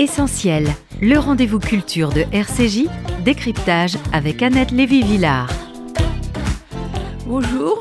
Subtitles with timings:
[0.00, 0.66] Essentiel,
[1.02, 2.88] le rendez-vous culture de RCJ,
[3.22, 5.50] décryptage avec Annette Lévy-Villard.
[7.26, 7.78] Bonjour,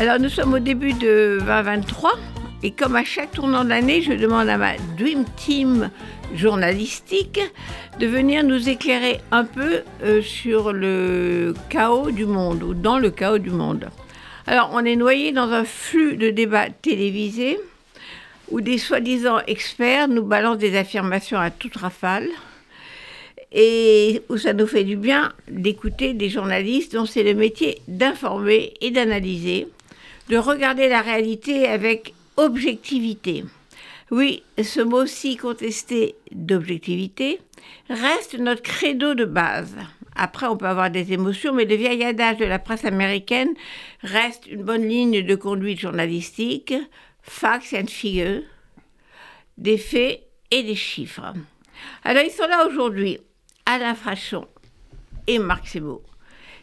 [0.00, 2.10] alors nous sommes au début de 2023
[2.64, 5.90] et comme à chaque tournant d'année, je demande à ma Dream Team
[6.34, 7.38] journalistique
[8.00, 13.10] de venir nous éclairer un peu euh, sur le chaos du monde ou dans le
[13.10, 13.90] chaos du monde.
[14.48, 17.60] Alors on est noyé dans un flux de débats télévisés
[18.54, 22.28] où des soi-disant experts nous balancent des affirmations à toute rafale
[23.50, 28.74] et où ça nous fait du bien d'écouter des journalistes dont c'est le métier d'informer
[28.80, 29.66] et d'analyser,
[30.28, 33.44] de regarder la réalité avec objectivité.
[34.12, 37.40] Oui, ce mot si contesté d'objectivité
[37.90, 39.74] reste notre credo de base.
[40.14, 43.52] Après, on peut avoir des émotions, mais le vieil adage de la presse américaine
[44.04, 46.72] reste une bonne ligne de conduite journalistique,
[47.24, 48.42] facts and figures,
[49.58, 51.32] des faits et des chiffres.
[52.04, 53.18] Alors, ils sont là aujourd'hui,
[53.66, 54.46] Alain Frachon
[55.26, 56.02] et Marc Sebo,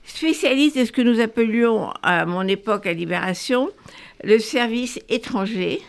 [0.03, 3.70] spécialistes de ce que nous appelions à mon époque à Libération
[4.23, 5.81] le service étranger,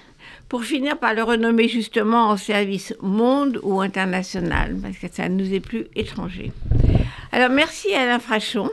[0.48, 5.42] pour finir par le renommer justement en service monde ou international, parce que ça ne
[5.42, 6.52] nous est plus étranger.
[7.30, 8.70] Alors merci Alain Frachon.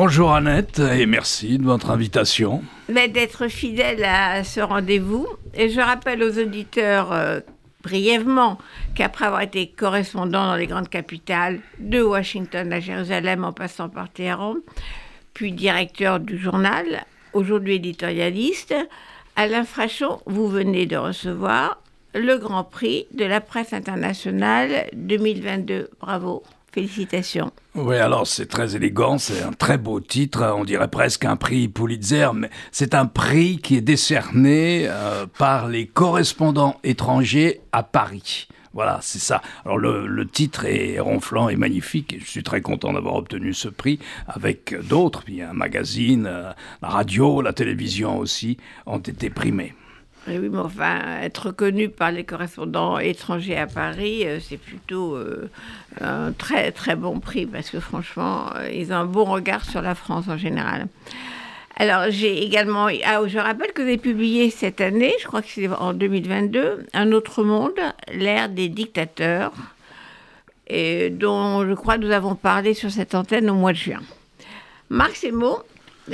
[0.00, 2.62] Bonjour Annette et merci de votre invitation.
[2.88, 5.26] D'être fidèle à ce rendez-vous.
[5.54, 7.40] Et je rappelle aux auditeurs euh,
[7.82, 8.58] brièvement
[8.94, 14.08] qu'après avoir été correspondant dans les grandes capitales, de Washington à Jérusalem en passant par
[14.08, 14.54] Téhéran,
[15.34, 18.76] puis directeur du journal, aujourd'hui éditorialiste,
[19.34, 21.82] Alain Frachon, vous venez de recevoir
[22.14, 25.90] le Grand Prix de la presse internationale 2022.
[26.00, 26.44] Bravo.
[26.78, 27.50] Félicitations.
[27.74, 31.66] Oui, alors c'est très élégant, c'est un très beau titre, on dirait presque un prix
[31.66, 38.46] Pulitzer, mais c'est un prix qui est décerné euh, par les correspondants étrangers à Paris.
[38.74, 39.42] Voilà, c'est ça.
[39.64, 42.12] Alors le, titre est ronflant et magnifique.
[42.12, 43.98] Et je suis très content d'avoir obtenu ce prix
[44.28, 45.24] avec d'autres.
[45.24, 49.74] Puis un magazine, euh, la radio, la télévision aussi ont été primés.
[50.28, 55.48] Oui, mais enfin, être reconnu par les correspondants étrangers à Paris, euh, c'est plutôt euh,
[56.00, 59.80] un très très bon prix parce que franchement, euh, ils ont un bon regard sur
[59.80, 60.86] la France en général.
[61.76, 62.88] Alors, j'ai également.
[63.04, 67.12] Ah, je rappelle que avez publié cette année, je crois que c'est en 2022, Un
[67.12, 67.78] autre monde,
[68.12, 69.52] l'ère des dictateurs,
[70.66, 74.02] et dont je crois nous avons parlé sur cette antenne au mois de juin.
[74.90, 75.62] Marc Semo,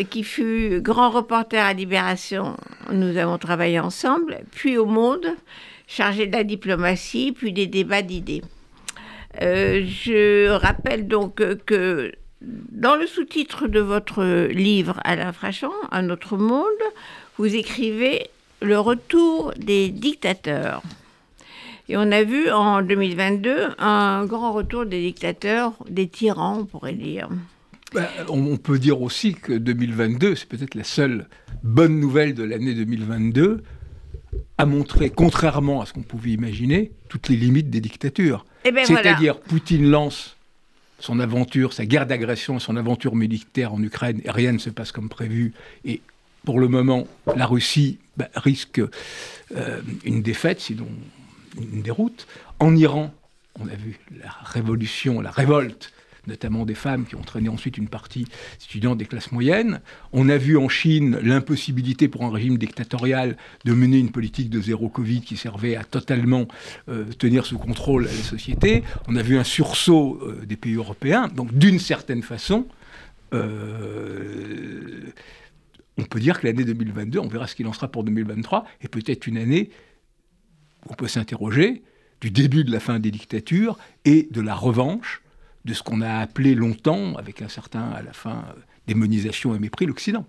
[0.03, 2.57] qui fut grand reporter à Libération,
[2.91, 5.27] nous avons travaillé ensemble, puis au Monde,
[5.87, 8.43] chargé de la diplomatie, puis des débats d'idées.
[9.43, 16.37] Euh, je rappelle donc que dans le sous-titre de votre livre Alain Frachon, Un autre
[16.37, 16.65] monde,
[17.39, 18.29] vous écrivez
[18.61, 20.83] Le retour des dictateurs.
[21.89, 26.95] Et on a vu en 2022 un grand retour des dictateurs, des tyrans, on pourrait
[26.95, 27.29] dire.
[27.95, 31.29] Ben, on peut dire aussi que 2022, c'est peut-être la seule
[31.63, 33.63] bonne nouvelle de l'année 2022,
[34.59, 38.47] a montré, contrairement à ce qu'on pouvait imaginer, toutes les limites des dictatures.
[38.65, 40.37] Eh ben, C'est-à-dire, Poutine lance
[40.99, 44.91] son aventure, sa guerre d'agression, son aventure militaire en Ukraine, et rien ne se passe
[44.91, 45.53] comme prévu.
[45.85, 46.01] Et
[46.45, 47.07] pour le moment,
[47.37, 48.81] la Russie ben, risque
[49.55, 50.89] euh, une défaite, sinon
[51.61, 52.27] une déroute.
[52.59, 53.13] En Iran,
[53.61, 55.93] on a vu la révolution, la révolte
[56.27, 58.27] notamment des femmes qui ont entraîné ensuite une partie
[58.63, 59.81] étudiante des classes moyennes.
[60.13, 64.61] On a vu en Chine l'impossibilité pour un régime dictatorial de mener une politique de
[64.61, 66.47] zéro Covid qui servait à totalement
[66.89, 68.85] euh, tenir sous contrôle la société.
[69.09, 71.29] On a vu un sursaut euh, des pays européens.
[71.29, 72.67] Donc d'une certaine façon,
[73.33, 75.13] euh,
[75.99, 78.89] on peut dire que l'année 2022, on verra ce qu'il en sera pour 2023, est
[78.89, 79.71] peut-être une année
[80.87, 81.83] où on peut s'interroger
[82.21, 85.24] du début de la fin des dictatures et de la revanche
[85.65, 89.59] de ce qu'on a appelé longtemps, avec un certain, à la fin, euh, démonisation et
[89.59, 90.27] mépris, l'Occident.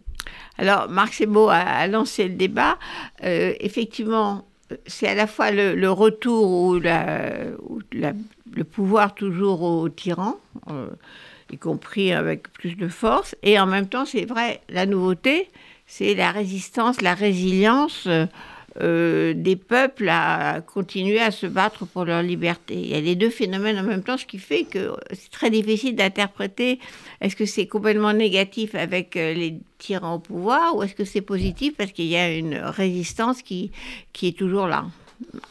[0.58, 2.78] Alors, Marc Sebo a, lancé le débat.
[3.24, 4.48] Euh, effectivement,
[4.88, 10.38] c'est à la fois le, retour ou, le pouvoir toujours aux tyrans,
[10.70, 10.88] euh,
[11.52, 15.50] y compris avec plus de force, et en même temps, c'est vrai, la nouveauté,
[15.86, 18.06] c'est la résistance, la résilience.
[18.08, 18.26] Euh,
[18.80, 22.76] des peuples à continuer à se battre pour leur liberté.
[22.76, 25.50] Il y a les deux phénomènes en même temps, ce qui fait que c'est très
[25.50, 26.80] difficile d'interpréter
[27.22, 31.22] est-ce que c'est complètement négatif avec euh, les tyrans au pouvoir ou est-ce que c'est
[31.22, 33.72] positif parce qu'il y a une résistance qui,
[34.14, 34.86] qui est toujours là,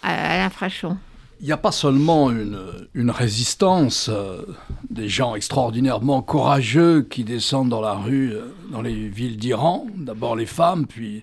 [0.03, 0.99] à, l'infraction.
[1.41, 2.59] Il n'y a pas seulement une,
[2.95, 4.43] une résistance euh,
[4.89, 8.35] des gens extraordinairement courageux qui descendent dans la rue,
[8.71, 11.23] dans les villes d'Iran, d'abord les femmes, puis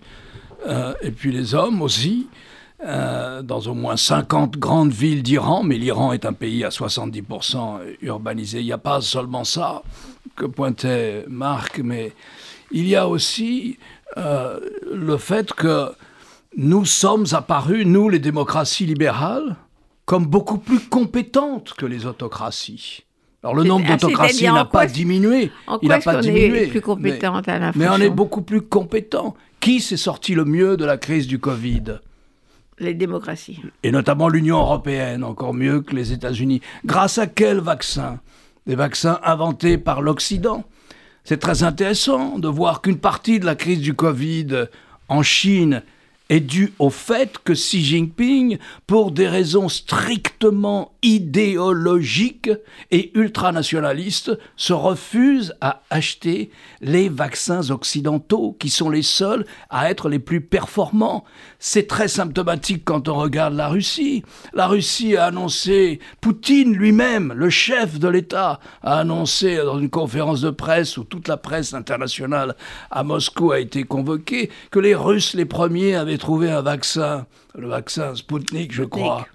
[0.67, 2.27] euh, et puis les hommes aussi.
[2.83, 7.79] euh, dans au moins 50 grandes villes d'Iran, mais l'Iran est un pays à 70%
[8.01, 8.59] urbanisé.
[8.59, 9.83] Il n'y a pas seulement ça
[10.35, 12.11] que pointait Marc, mais
[12.71, 13.77] il y a aussi
[14.17, 14.59] euh,
[14.91, 15.91] le fait que
[16.57, 19.55] nous sommes apparus, nous les démocraties libérales,
[20.05, 23.03] comme beaucoup plus compétentes que les autocraties.
[23.43, 25.51] Alors le nombre d'autocraties n'a pas diminué.
[25.81, 26.63] il n'a pas diminué.
[26.63, 27.19] Est plus mais,
[27.75, 29.35] mais on est beaucoup plus compétent.
[29.61, 31.99] Qui s'est sorti le mieux de la crise du Covid
[32.79, 33.61] Les démocraties.
[33.83, 36.61] Et notamment l'Union européenne, encore mieux que les États-Unis.
[36.83, 38.19] Grâce à quels vaccins
[38.65, 40.63] Des vaccins inventés par l'Occident.
[41.23, 44.65] C'est très intéressant de voir qu'une partie de la crise du Covid
[45.09, 45.83] en Chine
[46.31, 48.57] est due au fait que Xi Jinping,
[48.87, 52.49] pour des raisons strictement idéologiques
[52.89, 56.49] et ultranationalistes, se refuse à acheter
[56.79, 61.25] les vaccins occidentaux, qui sont les seuls à être les plus performants.
[61.59, 64.23] C'est très symptomatique quand on regarde la Russie.
[64.53, 70.39] La Russie a annoncé, Poutine lui-même, le chef de l'État, a annoncé dans une conférence
[70.39, 72.55] de presse où toute la presse internationale
[72.89, 77.25] à Moscou a été convoquée, que les Russes les premiers avaient trouvé un vaccin,
[77.55, 79.27] le vaccin Sputnik, je crois.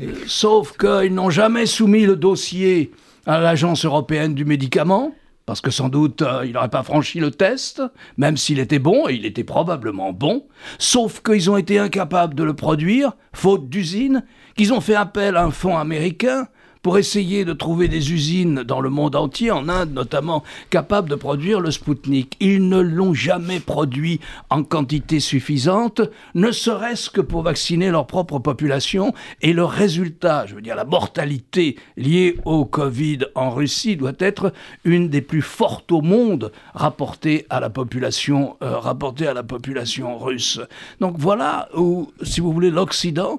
[0.00, 2.90] Euh, sauf qu'ils n'ont jamais soumis le dossier
[3.26, 5.14] à l'Agence européenne du médicament,
[5.44, 7.82] parce que sans doute euh, il n'aurait pas franchi le test,
[8.16, 10.46] même s'il était bon, et il était probablement bon,
[10.78, 14.24] sauf qu'ils ont été incapables de le produire, faute d'usine,
[14.56, 16.48] qu'ils ont fait appel à un fonds américain
[16.82, 21.14] pour essayer de trouver des usines dans le monde entier, en Inde notamment, capables de
[21.14, 22.36] produire le Spoutnik.
[22.40, 26.00] Ils ne l'ont jamais produit en quantité suffisante,
[26.34, 29.12] ne serait-ce que pour vacciner leur propre population.
[29.42, 34.52] Et le résultat, je veux dire la mortalité liée au Covid en Russie, doit être
[34.84, 40.18] une des plus fortes au monde rapportée à la population, euh, rapportée à la population
[40.18, 40.60] russe.
[41.00, 43.38] Donc voilà où, si vous voulez, l'Occident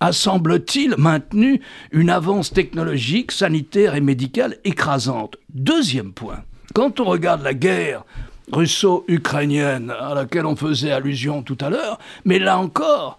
[0.00, 1.60] a, semble-t-il, maintenu
[1.92, 5.36] une avance technologique, sanitaire et médicale écrasante.
[5.52, 6.42] Deuxième point,
[6.74, 8.04] quand on regarde la guerre
[8.50, 13.18] russo-ukrainienne à laquelle on faisait allusion tout à l'heure, mais là encore,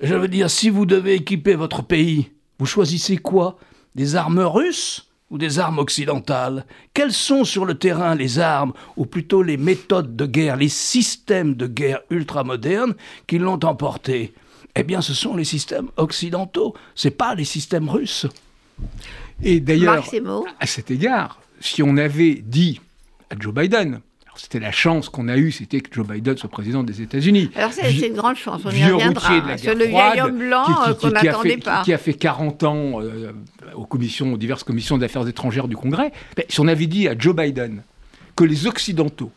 [0.00, 3.58] je veux dire, si vous devez équiper votre pays, vous choisissez quoi?
[3.94, 6.64] Des armes russes ou des armes occidentales?
[6.94, 11.54] Quelles sont sur le terrain les armes, ou plutôt les méthodes de guerre, les systèmes
[11.54, 12.94] de guerre ultramodernes
[13.26, 14.32] qui l'ont emporté?
[14.74, 18.26] Eh bien, ce sont les systèmes occidentaux, c'est pas les systèmes russes.
[19.42, 20.04] Et d'ailleurs,
[20.60, 22.80] à cet égard, si on avait dit
[23.30, 24.00] à Joe Biden,
[24.34, 27.50] c'était la chance qu'on a eue, c'était que Joe Biden soit président des États-Unis.
[27.54, 29.58] Alors c'est une grande chance, on y reviendra.
[29.58, 30.64] Sur le vieil homme blanc
[31.00, 31.82] qu'on n'attendait pas.
[31.84, 33.32] Qui, a fait 40 ans euh,
[33.74, 36.12] aux, commissions, aux diverses commissions d'affaires étrangères du Congrès.
[36.48, 37.82] si on avait dit à Joe Biden
[38.34, 39.32] que les Occidentaux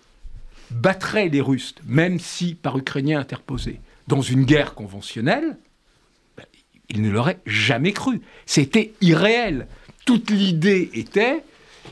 [0.71, 5.57] battraient les Russes, même si par Ukrainiens interposés, dans une guerre conventionnelle,
[6.37, 6.45] ben,
[6.89, 8.21] il ne l'aurait jamais cru.
[8.45, 9.67] C'était irréel.
[10.05, 11.43] Toute l'idée était,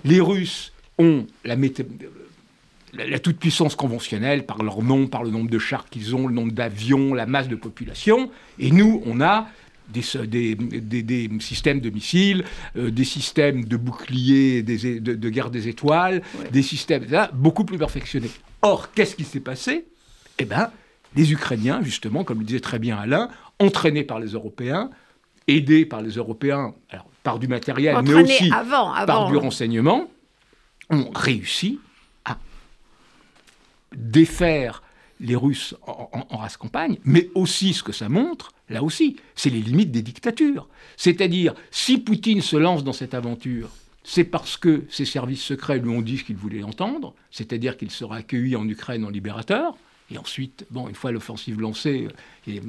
[0.05, 1.55] les Russes ont la,
[2.93, 6.51] la, toute-puissance conventionnelle par leur nom, par le nombre de chars qu'ils ont, le nombre
[6.51, 8.29] d'avions, la masse de population,
[8.59, 9.47] et nous, on a
[9.89, 12.45] des, des, systèmes de missiles,
[12.77, 16.21] euh, des systèmes de boucliers de, de, guerre des étoiles,
[16.51, 18.31] des systèmes beaucoup plus perfectionnés.
[18.61, 19.85] Or, qu'est-ce qui s'est passé?
[20.39, 20.71] Eh bien,
[21.15, 23.29] les Ukrainiens, justement, comme le disait très bien Alain,
[23.59, 24.89] entraînés par les Européens,
[25.47, 26.73] aidés par les Européens,
[27.23, 30.07] par du matériel, mais aussi par du renseignement,
[30.89, 31.79] ont réussi
[32.25, 32.37] à
[33.95, 34.83] défaire
[35.19, 39.49] les Russes en, en, race campagne, mais aussi ce que ça montre, là aussi, c'est
[39.49, 40.67] les limites des dictatures.
[40.97, 43.69] C'est-à-dire, si Poutine se lance dans cette aventure,
[44.03, 47.89] c'est parce que ses services secrets lui ont dit ce qu'il voulait entendre, c'est-à-dire qu'il
[47.89, 49.77] sera accueilli en Ukraine en libérateur,
[50.13, 52.07] et ensuite, bon, une fois l'offensive lancée,
[52.47, 52.61] et,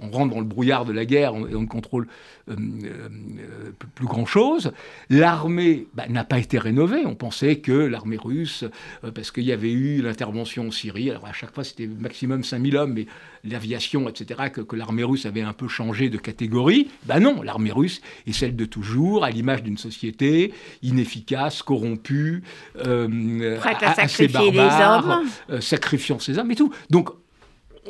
[0.00, 2.08] on rentre dans le brouillard de la guerre et on ne contrôle
[2.48, 4.72] euh, euh, plus grand-chose.
[5.08, 7.06] L'armée bah, n'a pas été rénovée.
[7.06, 8.64] On pensait que l'armée russe,
[9.04, 12.44] euh, parce qu'il y avait eu l'intervention en Syrie, alors à chaque fois c'était maximum
[12.44, 13.06] 5000 hommes, mais
[13.44, 16.90] l'aviation, etc., que, l'armée russe avait un peu changé de catégorie.
[17.04, 20.52] Ben non, l'armée russe est celle de toujours, à l'image d'une société
[20.82, 22.42] inefficace, corrompue,
[22.74, 26.72] prête à, sacrifier des hommes, sacrifiant ses hommes et tout.
[26.90, 27.10] Donc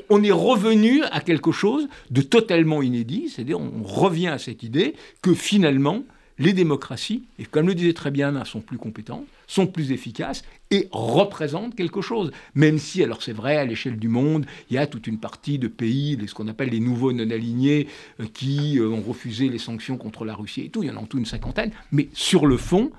[0.08, 4.94] on est revenu à quelque chose de totalement inédit, c'est-à-dire on revient à cette idée
[5.22, 6.04] que finalement,
[6.38, 10.88] les démocraties, et comme le disait très bien sont plus compétentes, sont plus efficaces et
[10.90, 12.32] représentent quelque chose.
[12.54, 15.58] Même si, alors c'est vrai, à l'échelle du monde, il y a toute une partie
[15.58, 17.88] de pays, ce qu'on appelle les nouveaux non-alignés,
[18.20, 20.96] euh, qui euh, ont refusé les sanctions contre la Russie et tout, il y en
[20.96, 22.90] a en tout une cinquantaine, mais sur le fond,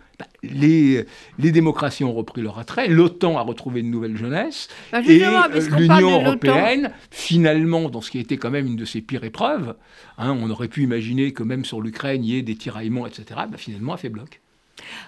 [0.44, 1.06] les,
[1.40, 5.60] les, démocraties ont repris leur attrait, l'OTAN a retrouvé une nouvelle jeunesse, Bah, et euh,
[5.78, 9.76] l'Union européenne, finalement, dans ce qui était quand même une de ses pires épreuves,
[10.18, 13.24] hein, on aurait pu imaginer que même sur l'Ukraine, il y ait des tiraillements, etc.,
[13.50, 14.42] bah, finalement a fait bloc.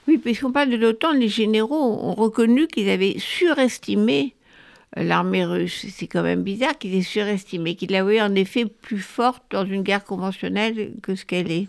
[0.08, 4.36] Oui, puisqu'on parle de l'OTAN, les généraux ont reconnu qu'ils avaient surestimé
[4.98, 5.86] euh, l'armée russe.
[5.90, 9.84] C'est quand même bizarre qu'ils aient surestimé, qu'ils l'avaient en effet plus forte dans une
[9.84, 11.68] guerre conventionnelle que ce qu'elle est.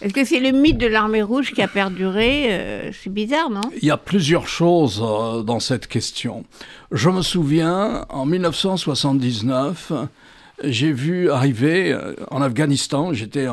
[0.00, 3.62] Est-ce que c'est le mythe de l'armée rouge qui a perduré Euh, C'est bizarre, non?
[3.82, 6.44] Il y a plusieurs choses euh, dans cette question.
[6.92, 9.92] Je me souviens, en 1979,
[10.62, 13.46] j'ai vu arriver euh, en Afghanistan, j'étais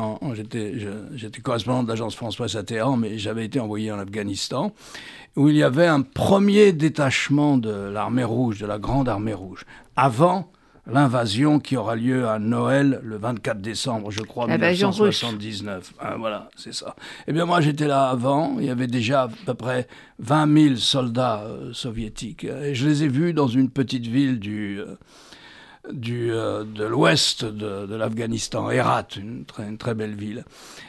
[1.14, 2.56] j'étais correspondant de l'agence France-Presse
[2.98, 4.72] mais j'avais été envoyé en Afghanistan,
[5.34, 9.64] où il y avait un premier détachement de l'armée rouge, de la grande armée rouge,
[9.96, 10.50] avant
[10.86, 14.52] l'invasion qui aura lieu à Noël le 24 décembre, je crois, russe.
[14.52, 15.94] 1979.
[15.98, 16.94] Ah, voilà, c'est ça.
[17.26, 18.56] Eh bien, moi, j'étais là avant.
[18.58, 19.88] Il y avait déjà à peu près
[20.20, 22.44] 20 000 soldats euh, soviétiques.
[22.44, 24.94] Et je les ai vus dans une petite ville du, euh,
[25.92, 30.44] du, euh, de l'ouest de, de l'Afghanistan, Herat, une très, une très belle ville.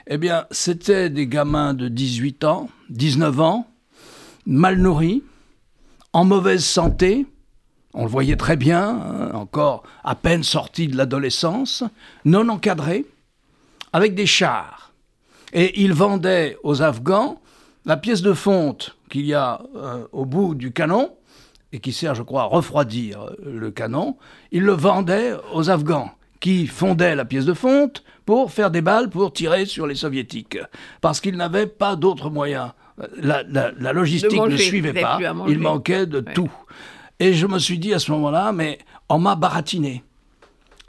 [0.06, 3.68] Eh bien, c'était des gamins de 18 ans, 19 ans,
[4.46, 5.24] mal nourris,
[6.14, 7.26] en mauvaise santé.
[7.94, 11.84] On le voyait très bien, hein, encore à peine sortis de l'adolescence,
[12.26, 13.06] non encadrés,
[13.94, 14.92] avec des chars.
[15.54, 17.42] Et ils vendaient aux Afghans
[17.86, 21.14] la pièce de fonte qu'il y a euh, au bout du canon,
[21.72, 24.18] et qui sert, je crois, à refroidir euh, le canon.
[24.52, 29.10] Ils le vendaient aux Afghans, qui fondaient la pièce de fonte pour faire des balles
[29.10, 30.60] pour tirer sur les soviétiques,
[31.02, 32.72] parce qu'ils n'avaient pas d'autres moyens.
[33.22, 36.34] La, la- la logistique manger, ne suivait pas, il manquait de Ouais.
[36.34, 36.52] tout.
[37.20, 38.78] Et je me suis dit à ce moment-là, mais
[39.10, 40.04] on m'a baratiné.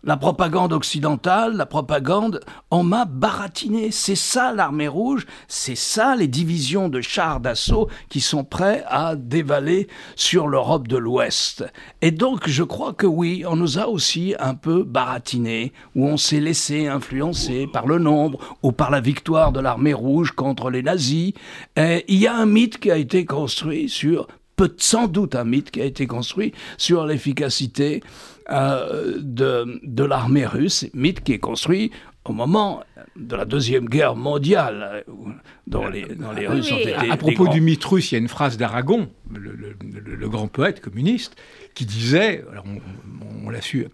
[0.04, 3.90] La propagande occidentale, la propagande, on m'a baratiné.
[3.90, 9.16] C'est ça l'armée rouge, c'est ça les divisions de chars d'assaut qui sont prêts à
[9.16, 11.64] dévaler sur l'Europe de l'Ouest.
[12.00, 16.16] Et donc je crois que oui, on nous a aussi un peu baratiné, où on
[16.16, 20.84] s'est laissé influencer par le nombre ou par la victoire de l'armée rouge contre les
[20.84, 21.32] nazis.
[21.76, 25.44] Et il y a un mythe qui a été construit sur peut sans doute un
[25.44, 28.02] mythe qui a été construit sur l'efficacité
[28.50, 31.90] euh, de, de l'armée russe, mythe qui est construit
[32.24, 32.82] au moment
[33.16, 35.28] de la Deuxième Guerre mondiale, où-
[35.66, 36.94] dont les, dont les Oui, Russes ont été...
[36.94, 40.14] À, propos grands- du mythe russe, il y a une phrase d'Aragon, le, le- le-
[40.16, 41.36] le grand poète communiste,
[41.74, 43.86] qui disait, alors on, on l'a su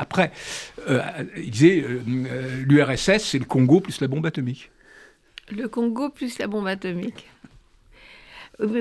[0.00, 0.30] après,
[0.88, 1.00] euh,
[1.36, 4.70] il disait euh, l'URSS c'est le Congo plus la bombe atomique.
[5.50, 7.26] Le Congo plus la bombe atomique.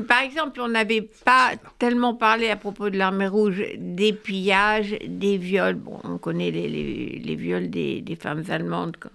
[0.08, 5.38] Par exemple, on n'avait pas tellement parlé à propos de l'armée rouge des pillages, des
[5.38, 5.76] viols.
[5.76, 9.12] Bon, on connaît les, les- les viols des, des femmes allemandes quand,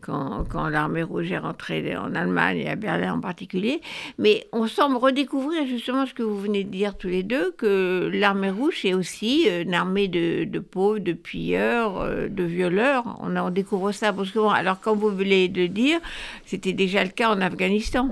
[0.00, 3.82] quand, quand l'armée rouge est rentrée en Allemagne et à Berlin en particulier.
[4.18, 8.10] Mais on semble redécouvrir justement ce que vous venez de dire tous les deux, que
[8.14, 13.18] l'armée rouge est aussi euh, une armée de, de pauvres, de pilleurs, euh, de violeurs.
[13.20, 14.52] On, on découvre ça brusquement.
[14.52, 16.00] Alors, comme vous de le dire,
[16.46, 18.08] c'était déjà le cas en Afghanistan.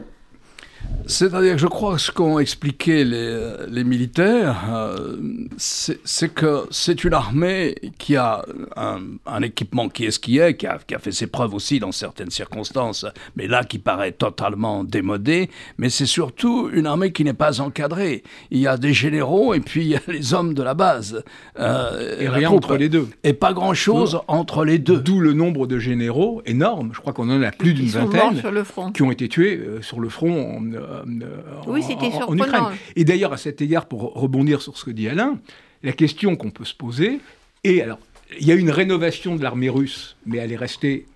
[1.07, 3.37] C'est-à-dire que je crois que ce qu'ont expliqué les,
[3.69, 5.17] les militaires, euh,
[5.57, 8.45] c'est que c'est une armée qui a
[8.77, 11.53] un, un équipement qui est ce qui est, qui a, qui a fait ses preuves
[11.55, 17.11] aussi dans certaines circonstances, mais là qui paraît totalement démodé, mais c'est surtout une armée
[17.13, 18.23] qui n'est pas encadrée.
[18.51, 21.25] Il y a des généraux et puis il y a les hommes de la base.
[21.59, 22.65] euh, Et la rien troupe.
[22.65, 23.09] entre les deux.
[23.25, 24.99] Et pas grand-chose entre les deux.
[25.01, 28.53] D'où le nombre de généraux énorme, je crois qu'on en a plus d'une vingtaine, sur
[28.53, 28.93] le front.
[28.93, 30.70] qui ont été tués euh, sur le front en,
[31.67, 32.37] Oui, en- c'était en- en.
[32.37, 32.65] Ukraine.
[32.97, 35.39] Et d'ailleurs, à cet égard, pour rebondir sur ce que dit Alain,
[35.83, 37.21] la question qu'on peut se poser,
[37.65, 37.99] et alors,
[38.39, 41.07] il y a une rénovation de l'armée russe, mais elle est restée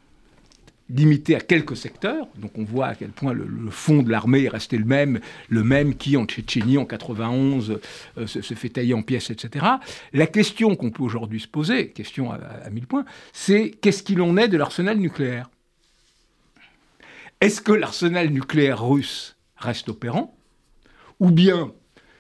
[0.91, 2.27] limitée à quelques secteurs.
[2.37, 5.19] Donc on voit à quel point le, le fond de l'armée est resté le même,
[5.49, 7.79] le même qui en Tchétchénie en 91
[8.19, 9.65] euh, se, se fait tailler en pièces, etc.
[10.13, 14.21] La question qu'on peut aujourd'hui se poser, question à, à mille points, c'est qu'est-ce qu'il
[14.21, 15.49] en est de l'arsenal nucléaire?
[17.41, 19.34] Est-ce que l'arsenal nucléaire russe
[19.65, 20.35] reste opérant
[21.21, 21.73] Ou bien,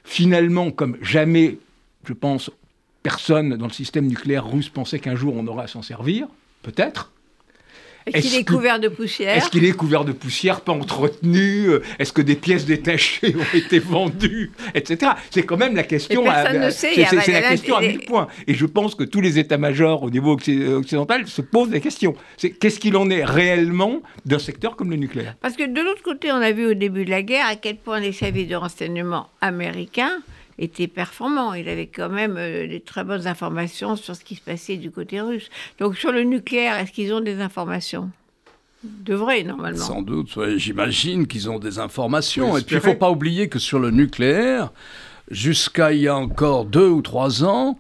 [0.04, 1.58] finalement, comme jamais,
[2.06, 2.50] je pense,
[3.02, 6.26] personne dans le système nucléaire russe pensait qu'un jour on aurait à s'en servir,
[6.62, 7.12] peut-être,
[8.06, 11.82] Est-ce qu'il est, couvert de poussière Est-ce qu'il est couvert de poussière, pas entretenu euh,
[11.98, 15.12] Est-ce que des pièces détachées ont été vendues Etc.
[15.30, 16.22] C'est quand même la question.
[16.22, 16.92] personne ne sait.
[16.94, 18.28] C'est la question à mille points.
[18.46, 22.14] Et je pense que tous les états-majors au niveau occidental se posent la question.
[22.36, 25.36] C'est qu'est-ce qu'il en est réellement d'un secteur comme le nucléaire?
[25.40, 27.76] Parce que de l'autre côté, on a vu au début de la guerre à quel
[27.76, 30.20] point les services de renseignement américains
[30.58, 31.54] était performant.
[31.54, 34.90] Il avait quand même euh, des très bonnes informations sur ce qui se passait du
[34.90, 35.50] côté russe.
[35.78, 38.10] Donc sur le nucléaire, est-ce qu'ils ont des informations?
[38.82, 39.78] De vrai, normalement.
[39.78, 42.58] Sans doute, j'imagine qu'ils ont des informations.
[42.58, 44.72] Et puis, il ne faut pas oublier que sur le nucléaire,
[45.30, 47.78] jusqu'à il y a encore deux ou trois ans,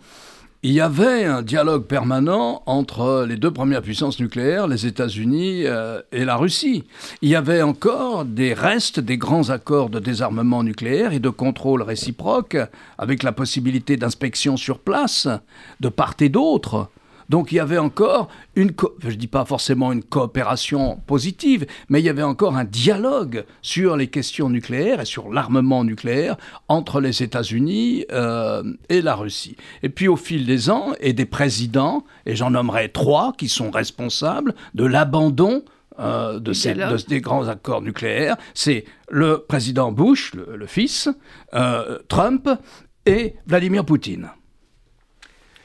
[0.64, 6.00] il y avait un dialogue permanent entre les deux premières puissances nucléaires, les États-Unis euh,
[6.10, 6.84] et la Russie.
[7.20, 11.82] Il y avait encore des restes des grands accords de désarmement nucléaire et de contrôle
[11.82, 12.56] réciproque,
[12.96, 15.28] avec la possibilité d'inspection sur place
[15.80, 16.88] de part et d'autre.
[17.28, 22.00] Donc il y avait encore une, je ne dis pas forcément une coopération positive, mais
[22.00, 26.36] il y avait encore un dialogue sur les questions nucléaires et sur l'armement nucléaire
[26.68, 29.56] entre les États-Unis euh, et la Russie.
[29.82, 33.70] Et puis au fil des ans et des présidents, et j'en nommerai trois qui sont
[33.70, 35.62] responsables de l'abandon
[36.00, 36.74] euh, de, ces,
[37.08, 41.08] des grands accords nucléaires, c'est le président Bush, le, fils,
[41.54, 42.48] euh, Trump
[43.06, 44.30] et Vladimir Poutine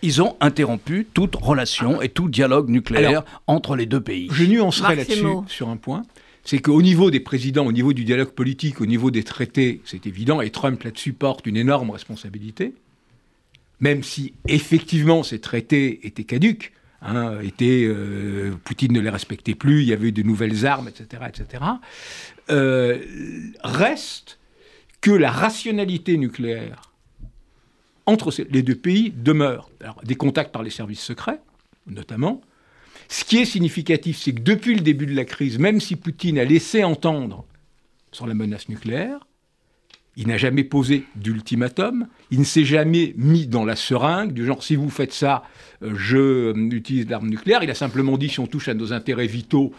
[0.02, 4.28] ils ont interrompu toute relation et tout dialogue nucléaire entre les deux pays.
[4.32, 6.04] Je nuancerai là-dessus sur un point.
[6.44, 10.08] C'est qu'au niveau des présidents, au niveau du dialogue politique, au niveau des traités, c'est
[10.08, 12.74] évident, et Trump là-dessus porte une énorme responsabilité,
[13.80, 19.90] même si effectivement ces traités étaient caduques, hein, euh, Poutine ne les respectait plus, il
[19.90, 21.24] y avait eu de nouvelles armes, etc.
[21.28, 21.64] etc.
[22.50, 22.98] Euh,
[23.64, 24.40] reste
[25.02, 26.89] que la rationalité nucléaire
[28.10, 29.70] entre les deux pays demeurent.
[30.04, 31.40] des contacts par les services secrets,
[31.88, 32.42] notamment.
[33.08, 36.38] Ce qui est significatif, c'est que depuis le début de la crise, même si Poutine
[36.38, 37.46] a laissé entendre
[38.12, 39.26] sur la menace nucléaire,
[40.18, 44.64] il n'a jamais posé d'ultimatum, il ne s'est jamais mis dans la seringue, du genre
[44.64, 45.44] si vous faites ça,
[45.82, 47.64] euh, je euh, utilise l'arme nucléaire.
[47.64, 49.72] Il a simplement dit si on touche à nos intérêts vitaux,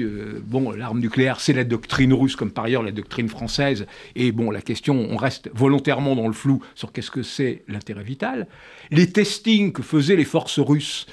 [0.00, 3.86] euh, bon, l'arme nucléaire, c'est la doctrine russe, comme par ailleurs la doctrine française.
[4.16, 8.04] Et bon, la question, on reste volontairement dans le flou sur qu'est-ce que c'est l'intérêt
[8.04, 8.48] vital.
[8.90, 11.06] Les testings que faisaient les forces russes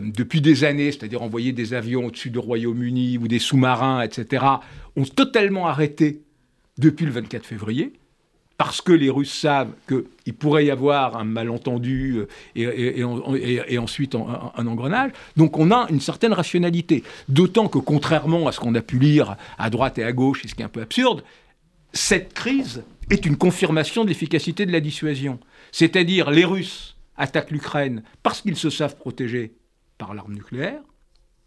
[0.00, 4.44] depuis des années, c'est-à-dire envoyer des avions au-dessus du Royaume-Uni ou des sous-marins, etc.,
[4.94, 6.22] ont totalement arrêté
[6.78, 7.92] depuis le 24 février
[8.62, 12.18] parce que les Russes savent qu'il pourrait y avoir un malentendu
[12.56, 15.10] euh, et, ensuite un, engrenage.
[15.36, 17.02] Donc on a une certaine rationalité.
[17.28, 20.48] D'autant que contrairement à ce qu'on a pu lire à droite et à gauche, et
[20.48, 21.24] ce qui est un peu absurde,
[21.92, 25.40] cette crise est une confirmation de l'efficacité de la dissuasion.
[25.72, 29.54] C'est-à-dire les Russes attaquent l'Ukraine parce qu'ils se savent protégés
[29.98, 30.82] par l'arme nucléaire.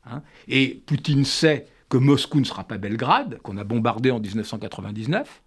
[0.06, 5.43] Hein, et Poutine sait que Moscou ne sera pas Belgrade, qu'on a bombardé en 1999.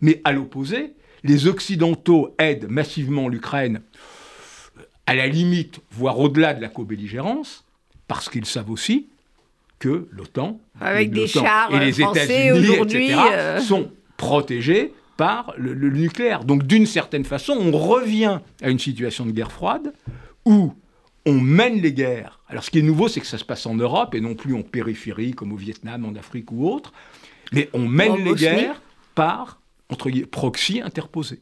[0.00, 3.82] Mais à l'opposé, les Occidentaux aident massivement l'Ukraine,
[5.06, 7.64] à la limite, voire au-delà de la co-belligérance,
[8.08, 9.08] parce qu'ils savent aussi
[9.78, 16.44] que l'OTAN avec des chars et les États-Unis, euh, sont protégés par le, nucléaire.
[16.44, 19.92] Donc d'une certaine façon, on revient à une situation de guerre froide
[20.44, 20.72] où
[21.26, 22.40] on mène les guerres.
[22.48, 24.54] Alors ce qui est nouveau, c'est que ça se passe en Europe et non plus
[24.54, 26.92] en périphérie comme au Vietnam, en Afrique ou autre.
[27.52, 28.80] Mais on mène les guerres
[29.14, 29.61] par
[29.92, 31.40] entre proxy interposé.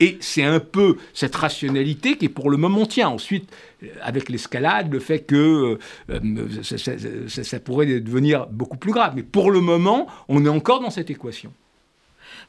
[0.00, 3.10] Et c'est un peu cette rationalité qui, pour le moment, tient.
[3.10, 3.52] Ensuite,
[3.82, 5.78] euh, avec l'escalade, le fait que
[6.10, 9.12] euh, euh, ça, pourrait devenir beaucoup plus grave.
[9.14, 11.52] Mais pour le moment, on est encore dans cette équation.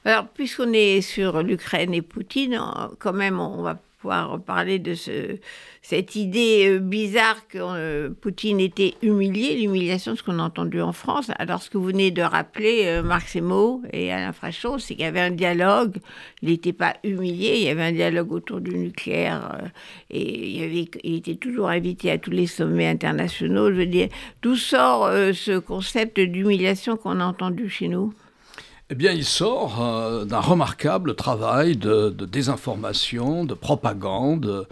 [0.06, 2.60] Alors, puisqu'on est sur l'Ukraine et Poutine,
[3.00, 5.38] quand même, on va pouvoir parler de ce,
[5.82, 10.92] cette idée euh, bizarre que euh, Poutine était humilié, l'humiliation ce qu'on a entendu en
[10.92, 11.32] France.
[11.38, 15.04] Alors, ce que vous venez de rappeler, euh, Marc Semo et Alain Frachot, c'est qu'il
[15.04, 15.98] y avait un dialogue.
[16.42, 19.72] Il n'était pas humilié, il y avait un dialogue autour du nucléaire
[20.10, 23.70] et il, il, était toujours invité à tous les sommets internationaux.
[23.70, 24.10] Je veux dire,
[24.42, 28.14] d'où sort ce concept d'humiliation qu'on a entendu chez nous?
[28.92, 34.68] Eh bien, il sort euh, d'un remarquable travail de, désinformation, de propagande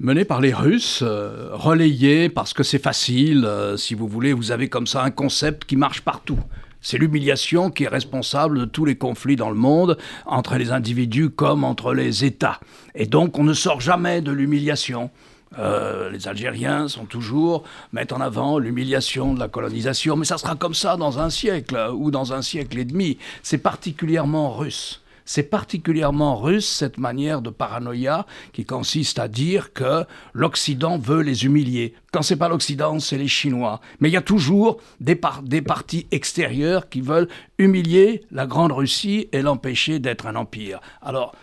[0.00, 4.50] mené par les Russes, euh, relayé parce que c'est facile, euh, si vous voulez, vous
[4.50, 6.38] avez comme ça un concept qui marche partout.
[6.80, 11.28] C'est l'humiliation qui est responsable de tous les conflits dans le monde, entre les individus
[11.28, 12.60] comme entre les États.
[12.94, 15.10] Et donc on ne sort jamais de l'humiliation.
[15.58, 20.56] Euh, les Algériens sont toujours mettent en avant l'humiliation de la colonisation, mais ça sera
[20.56, 23.18] comme ça dans un siècle ou dans un siècle et demi.
[23.42, 25.00] C'est particulièrement russe.
[25.24, 31.46] c'est particulièrement russe cette manière de paranoïa qui consiste à dire que l'Occident veut les
[31.46, 31.94] humilier.
[32.12, 33.80] Quand c'est pas l'Occident, c'est les Chinois.
[34.00, 39.28] Mais il y a toujours des, des partis extérieurs qui veulent humilier la Grande Russie
[39.32, 40.80] et l'empêcher d'être un empire.
[41.00, 41.34] Alors,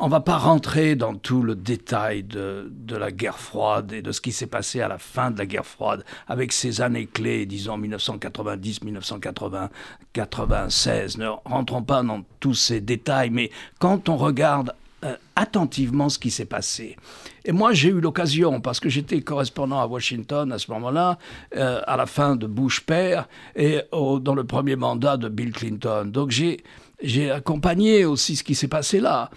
[0.00, 4.10] on ne va pas rentrer dans tout le détail de, la guerre froide et de
[4.12, 7.46] ce qui s'est passé à la fin de la guerre froide, avec ces années clés,
[7.46, 11.18] disons 1990, 1996.
[11.18, 16.30] Ne rentrons pas dans tous ces détails, mais quand on regarde euh, attentivement ce qui
[16.30, 16.96] s'est passé.
[17.44, 21.18] Et moi, j'ai eu l'occasion, parce que j'étais correspondant à Washington à ce moment-là,
[21.56, 26.06] euh, à la fin de Bush père et dans le premier mandat de Bill Clinton.
[26.06, 29.30] Donc j'ai accompagné aussi ce qui s'est passé là.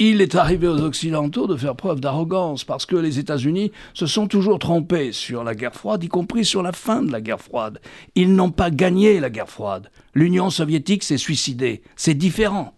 [0.00, 4.26] Il est arrivé aux Occidentaux de faire preuve d'arrogance parce que les États-Unis se sont
[4.26, 7.80] toujours trompés sur la guerre froide, y compris sur la fin de la guerre froide.
[8.16, 9.92] Ils n'ont pas gagné la guerre froide.
[10.12, 11.82] L'Union soviétique s'est suicidée.
[11.94, 12.74] C'est différent.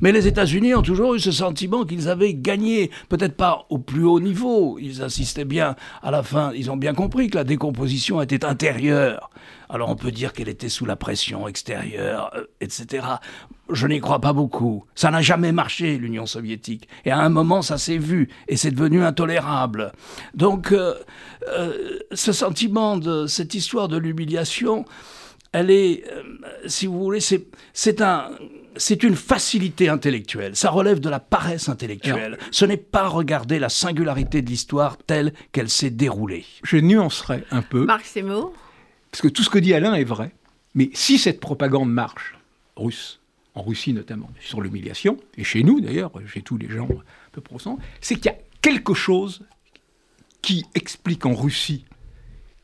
[0.00, 4.04] Mais les États-Unis ont toujours eu ce sentiment qu'ils avaient gagné, peut-être pas au plus
[4.04, 4.78] haut niveau.
[4.78, 9.30] Ils insistaient bien à la fin, ils ont bien compris que la décomposition était intérieure.
[9.70, 13.06] Alors on peut dire qu'elle était sous la pression extérieure, euh, etc.
[13.70, 14.84] Je n'y crois pas beaucoup.
[14.94, 16.88] Ça n'a jamais marché, l'Union soviétique.
[17.04, 19.92] Et à un moment, ça s'est vu, et c'est devenu intolérable.
[20.34, 20.94] Donc, euh,
[21.48, 24.84] euh, ce sentiment de cette histoire de l'humiliation,
[25.52, 26.04] elle est,
[26.66, 28.30] si vous voulez, c'est un
[28.76, 32.38] c'est une facilité intellectuelle, ça relève de la paresse intellectuelle.
[32.50, 36.44] Ce n'est pas regarder la singularité de l'histoire telle qu'elle s'est déroulée.
[36.62, 37.84] Je nuancerai un peu.
[37.84, 38.54] Marc Semo
[39.10, 40.32] Parce que tout ce que dit Alain est vrai.
[40.74, 42.36] Mais si cette propagande marche,
[42.76, 43.20] russe,
[43.54, 47.40] en Russie notamment, sur l'humiliation, et chez nous d'ailleurs, chez tous les gens un peu
[47.40, 49.44] profonds, c'est qu'il y a quelque chose
[50.42, 51.84] qui explique en Russie,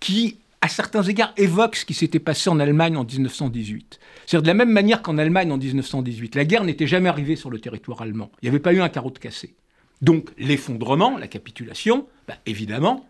[0.00, 3.98] qui à certains égards, évoque ce qui s'était passé en Allemagne en 1918.
[4.26, 6.34] C'est-à-dire de la même manière qu'en Allemagne en 1918.
[6.34, 8.30] La guerre n'était jamais arrivée sur le territoire allemand.
[8.42, 9.54] Il n'y avait pas eu un carreau de cassé.
[10.02, 13.08] Donc l'effondrement, la capitulation, bah, évidemment,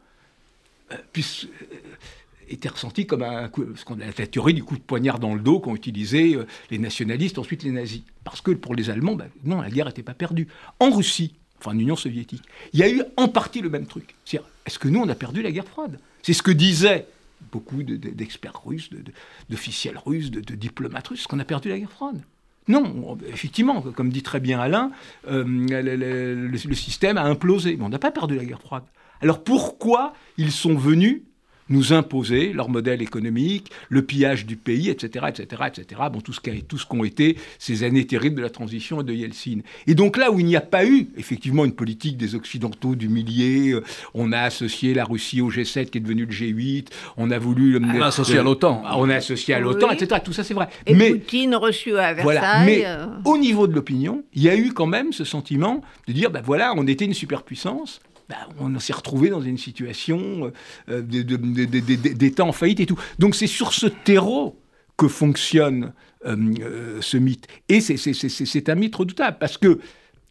[0.93, 1.47] euh, euh,
[2.51, 5.41] était ressenti comme un, ce qu'on a la théorie du coup de poignard dans le
[5.41, 8.03] dos qu'ont utilisé euh, les nationalistes, ensuite les nazis.
[8.25, 10.49] Parce que pour les Allemands, bah, non, la guerre n'était pas perdue.
[10.81, 14.15] En Russie, enfin en Union soviétique, il y a eu en partie le même truc.
[14.25, 15.99] C'est-à-dire, est-ce que nous, on a perdu la guerre froide?
[16.23, 17.07] C'est ce que disait
[17.53, 18.91] beaucoup d'experts russes,
[19.49, 22.21] d'officiels russes, de, diplomates russes, qu'on a perdu la guerre froide.
[22.69, 24.93] Non, effectivement, comme dit très bien Alain,
[25.29, 28.85] euh, le, système a implosé, mais on n'a pas perdu la guerre froide.
[29.23, 31.23] Alors pourquoi ils sont venus
[31.71, 36.01] nous imposer leur modèle économique, le pillage du pays, etc., etc., etc.
[36.13, 39.13] Bon, tout ce tout ce qu'ont été ces années terribles de la transition et de
[39.13, 39.61] Yeltsin.
[39.87, 43.71] Et donc là où il n'y a pas eu effectivement une politique des occidentaux d'humilier,
[43.71, 47.39] euh, on a associé la Russie au G7 qui est devenu le G8, on a
[47.39, 50.21] voulu on a associé à l'OTAN, on a associé à l'OTAN, etc.
[50.25, 50.69] Tout ça c'est vrai.
[50.87, 52.23] Et mais Poutine reçu à Versailles.
[52.23, 52.65] Voilà.
[52.65, 53.07] Mais euh.
[53.25, 56.43] au niveau de l'opinion, il y a eu quand même ce sentiment de dire ben
[56.45, 60.53] voilà, on était une superpuissance bah, on s'est retrouvé dans une situation
[60.89, 62.99] euh, d'État en faillite et tout.
[63.19, 64.57] Donc c'est sur ce terreau
[64.97, 65.93] que fonctionne
[66.25, 67.49] euh, euh, ce mythe.
[67.69, 69.81] Et c'est un mythe redoutable, parce que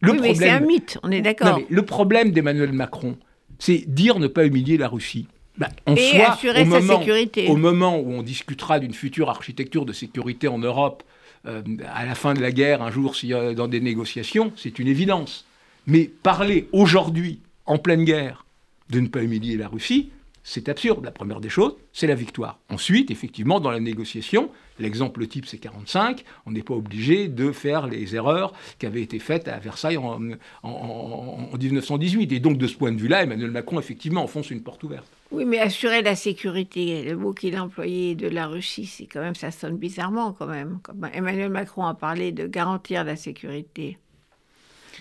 [0.00, 0.34] le oui, problème...
[0.34, 1.60] c'est un mythe, on est d'accord.
[1.68, 3.18] Le problème d'Emmanuel Macron,
[3.58, 5.26] c'est dire ne pas humilier la Russie.
[5.58, 7.48] Bah, et assurer sa sécurité.
[7.48, 11.02] Au moment où on discutera d'une future architecture de sécurité en Europe,
[11.44, 13.14] à la fin de la guerre, un jour,
[13.54, 15.44] dans des négociations, c'est une évidence.
[15.86, 18.44] Mais parler aujourd'hui en pleine guerre,
[18.90, 20.10] de ne pas humilier la Russie,
[20.42, 21.04] c'est absurde.
[21.04, 22.58] La première des choses, c'est la victoire.
[22.68, 27.86] Ensuite, effectivement, dans la négociation, l'exemple type c'est 45, on n'est pas obligé de faire
[27.86, 32.32] les erreurs qui avaient été faites à Versailles en, 1918.
[32.32, 35.06] Et donc, de ce point de vue-là, Emmanuel Macron, effectivement, enfonce une porte ouverte.
[35.30, 39.20] Oui, mais assurer la sécurité, le mot qu'il a employé de la Russie, c'est quand
[39.20, 40.80] même, ça sonne bizarrement quand même.
[41.14, 43.96] Emmanuel Macron a parlé de garantir la sécurité.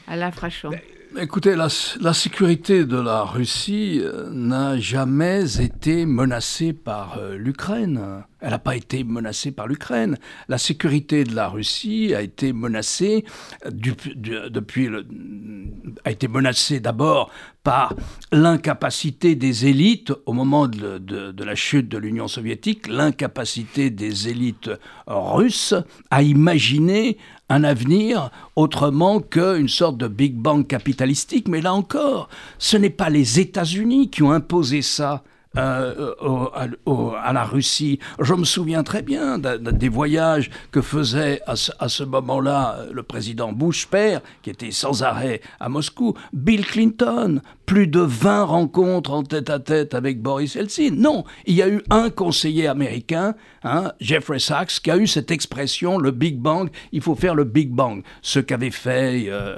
[0.06, 0.70] Alain Frachon.
[0.70, 0.82] Ben,
[1.18, 1.70] Écoutez, la,
[2.14, 8.24] sécurité de la Russie euh, n'a jamais été menacée par euh, l'Ukraine.
[8.42, 10.18] Elle n'a pas été menacée par l'Ukraine.
[10.48, 13.26] La sécurité de la Russie a été menacée
[13.70, 14.90] depuis
[16.06, 17.32] a été menacée d'abord
[17.64, 17.94] par
[18.32, 24.70] l'incapacité des élites au moment de, de la chute de l'Union soviétique, l'incapacité des élites
[25.08, 25.74] russes
[26.10, 27.18] à imaginer
[27.50, 31.48] un avenir autrement qu'une sorte de Big Bang capitalistique.
[31.48, 35.24] Mais là encore, ce n'est pas les États-Unis qui ont imposé ça
[35.58, 36.14] euh,
[36.54, 38.00] à, la Russie.
[38.20, 43.88] Je me souviens très bien des voyages que faisait à ce, moment-là le président Bush
[43.88, 49.94] père, qui était sans arrêt à Moscou, Bill Clinton, plus de 20 rencontres en tête-à-tête
[49.94, 51.00] avec Boris Eltsine.
[51.00, 55.30] Non, il y a eu un conseiller américain, hein, Jeffrey Sachs, qui a eu cette
[55.30, 58.02] expression, le Big Bang, il faut faire le Big Bang.
[58.24, 59.56] Ce qu'avaient fait euh,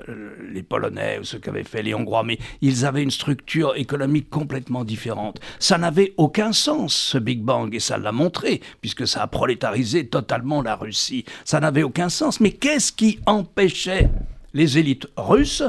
[0.52, 4.84] les Polonais ou ce qu'avaient fait les Hongrois, mais ils avaient une structure économique complètement
[4.84, 5.39] différente.
[5.60, 10.08] Ça n'avait aucun sens, ce Big Bang, et ça l'a montré, puisque ça a prolétarisé
[10.08, 11.24] totalement la Russie.
[11.45, 12.41] Ça n'avait aucun sens.
[12.41, 14.10] Mais qu'est-ce qui empêchait
[14.54, 15.63] les élites russes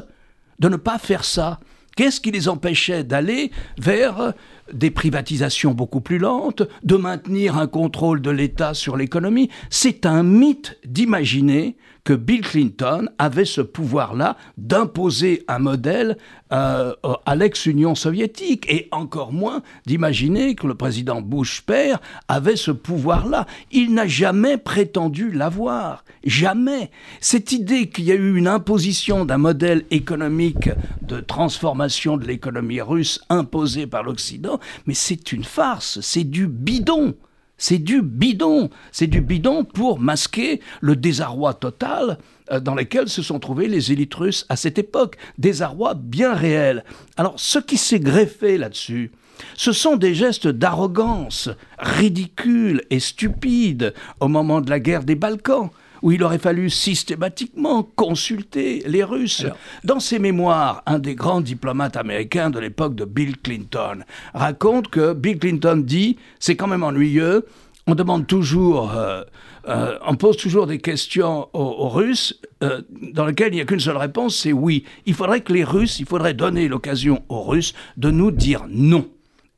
[0.59, 1.61] de ne pas faire ça?
[1.96, 4.33] Qu'est-ce qui les empêchait d'aller vers
[4.72, 9.50] des privatisations beaucoup plus lentes, de maintenir un contrôle de l'État sur l'économie?
[9.68, 16.16] C'est un mythe d'imaginer que Bill Clinton avait ce pouvoir-là d'imposer un modèle
[16.52, 16.92] euh,
[17.24, 23.46] à l'ex-Union soviétique, et encore moins d'imaginer que le président Bush père avait ce pouvoir-là.
[23.70, 26.90] Il n'a jamais prétendu l'avoir, jamais.
[27.20, 30.70] Cette idée qu'il y a eu une imposition d'un modèle économique
[31.02, 37.14] de transformation de l'économie russe imposée par l'Occident, mais c'est une farce, c'est du bidon.
[37.62, 38.70] C'est du bidon.
[38.90, 42.18] C'est du bidon pour masquer le désarroi total
[42.51, 45.16] euh, dans lequel se sont trouvées les élites russes à cette époque.
[45.38, 46.83] Désarroi bien réel.
[47.16, 49.12] Alors, ce qui s'est greffé là-dessus,
[49.55, 55.70] ce sont des gestes d'arrogance ridicules et stupides au moment de la guerre des Balkans
[56.02, 59.46] où il aurait fallu systématiquement consulter les Russes.
[59.84, 64.00] Dans ses mémoires, un des grands diplomates américains de l'époque de Bill Clinton
[64.34, 67.46] raconte que Bill Clinton dit c'est quand même ennuyeux,
[67.86, 69.22] on demande toujours, euh,
[69.68, 73.80] euh, on pose toujours des questions aux, Russes euh, dans lesquelles il n'y a qu'une
[73.80, 74.84] seule réponse, c'est oui.
[75.06, 79.08] Il faudrait que les Russes, il faudrait donner l'occasion aux Russes de nous dire non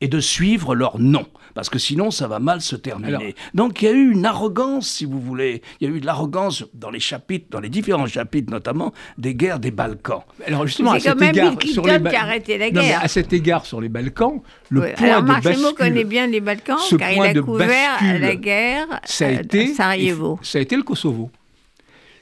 [0.01, 3.35] et de suivre leur non parce que sinon ça va mal se terminer.
[3.55, 6.07] Donc il y a eu une arrogance, si vous voulez, il y a eu de
[6.07, 10.23] l'arrogance dans les chapitres, dans les différents chapitres notamment, des guerres des Balkans.
[10.47, 13.01] Alors justement, à cet égard, sur les qui a arrêté la guerre.
[13.03, 16.77] à cet égard, sur les Balkans, le point Alors, de bascule, connaît bien les Balkans,
[16.99, 20.39] car il a couvert la guerre ça a été, Sarajevo.
[20.43, 21.31] Ça a été le Kosovo.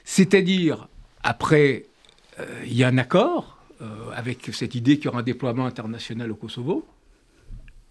[0.03, 0.87] C'est-à-dire,
[1.23, 1.85] après,
[2.39, 5.65] euh, il y a un accord euh, avec cette idée qu'il y aura un déploiement
[5.65, 6.85] international au Kosovo.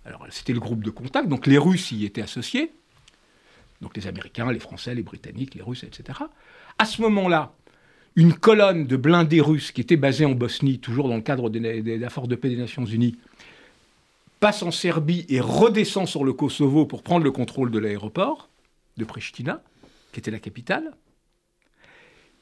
[0.05, 2.73] Alors, c'était le groupe de contact, donc les Russes y étaient associés,
[3.81, 6.21] donc les Américains, les Français, les Britanniques, les Russes, etc.
[6.79, 7.53] À ce moment-là,
[8.17, 11.99] une colonne de blindés russes qui était basée en Bosnie, toujours dans le cadre des,
[11.99, 13.17] la force de paix des Nations Unies,
[14.41, 18.49] passe en Serbie et redescend sur le Kosovo pour prendre le contrôle de l'aéroport
[18.97, 19.63] de Pristina,
[20.13, 20.93] qui était la capitale,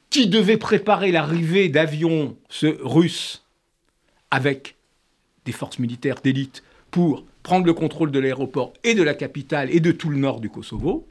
[0.09, 3.45] qui devait préparer l'arrivée d'avions russes
[4.29, 4.75] avec
[5.45, 9.79] des forces militaires d'élite pour prendre le contrôle de l'aéroport et de la capitale et
[9.79, 11.07] de tout le nord du Kosovo.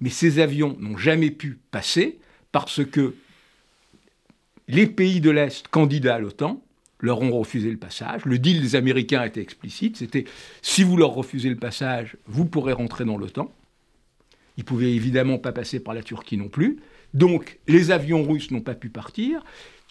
[0.00, 2.18] Mais ces avions n'ont jamais pu passer
[2.52, 3.14] parce que
[4.68, 6.60] les pays de l'Est candidats à l'OTAN
[7.00, 8.24] leur ont refusé le passage.
[8.24, 10.24] Le deal des Américains était explicite, c'était
[10.60, 13.50] si vous leur refusez le passage, vous pourrez rentrer dans l'OTAN.
[14.56, 16.78] Ils pouvaient évidemment pas passer par la Turquie non plus.
[17.14, 19.44] Donc les avions russes n'ont pas pu partir.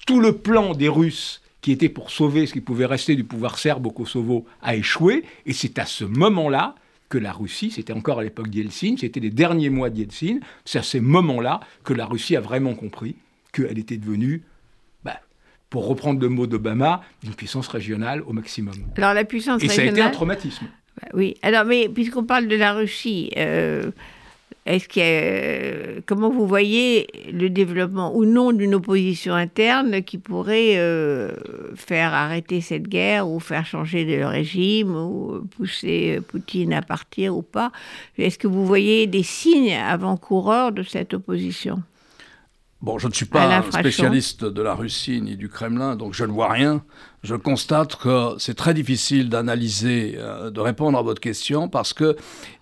[0.06, 3.58] Tout le plan des Russes qui était pour sauver ce qui pouvait rester du pouvoir
[3.58, 5.23] serbe au Kosovo, a échoué.
[5.47, 6.75] Et c'est à ce moment-là
[7.10, 10.84] que la Russie, c'était encore à l'époque d'Yeltsin, c'était les derniers mois d'Yeltsin, c'est à
[10.84, 13.15] ces moments-là que la Russie a vraiment compris
[13.51, 14.43] qu'elle était devenue,
[15.04, 15.19] bah,
[15.71, 18.75] pour reprendre le mot d'Obama, une puissance régionale au maximum.
[18.97, 20.67] Alors la puissance Et ça a été un traumatisme.
[21.01, 21.34] Bah oui.
[21.41, 23.89] Alors, mais puisqu'on parle de la Russie, euh,
[24.65, 31.32] est-ce que, comment vous voyez le développement ou non d'une opposition interne qui pourrait euh,
[31.75, 37.43] faire arrêter cette guerre ou faire changer de régime ou pousser Poutine à partir ou
[37.43, 37.71] pas?
[38.17, 41.84] Est-ce que vous voyez des signes avant-coureurs de cette opposition?
[42.82, 46.24] Bon, je ne suis pas un spécialiste de la Russie ni du Kremlin, donc je
[46.24, 46.84] ne vois rien.
[47.24, 52.16] Je constate que c'est très difficile d'analyser, euh, de répondre à votre question, parce que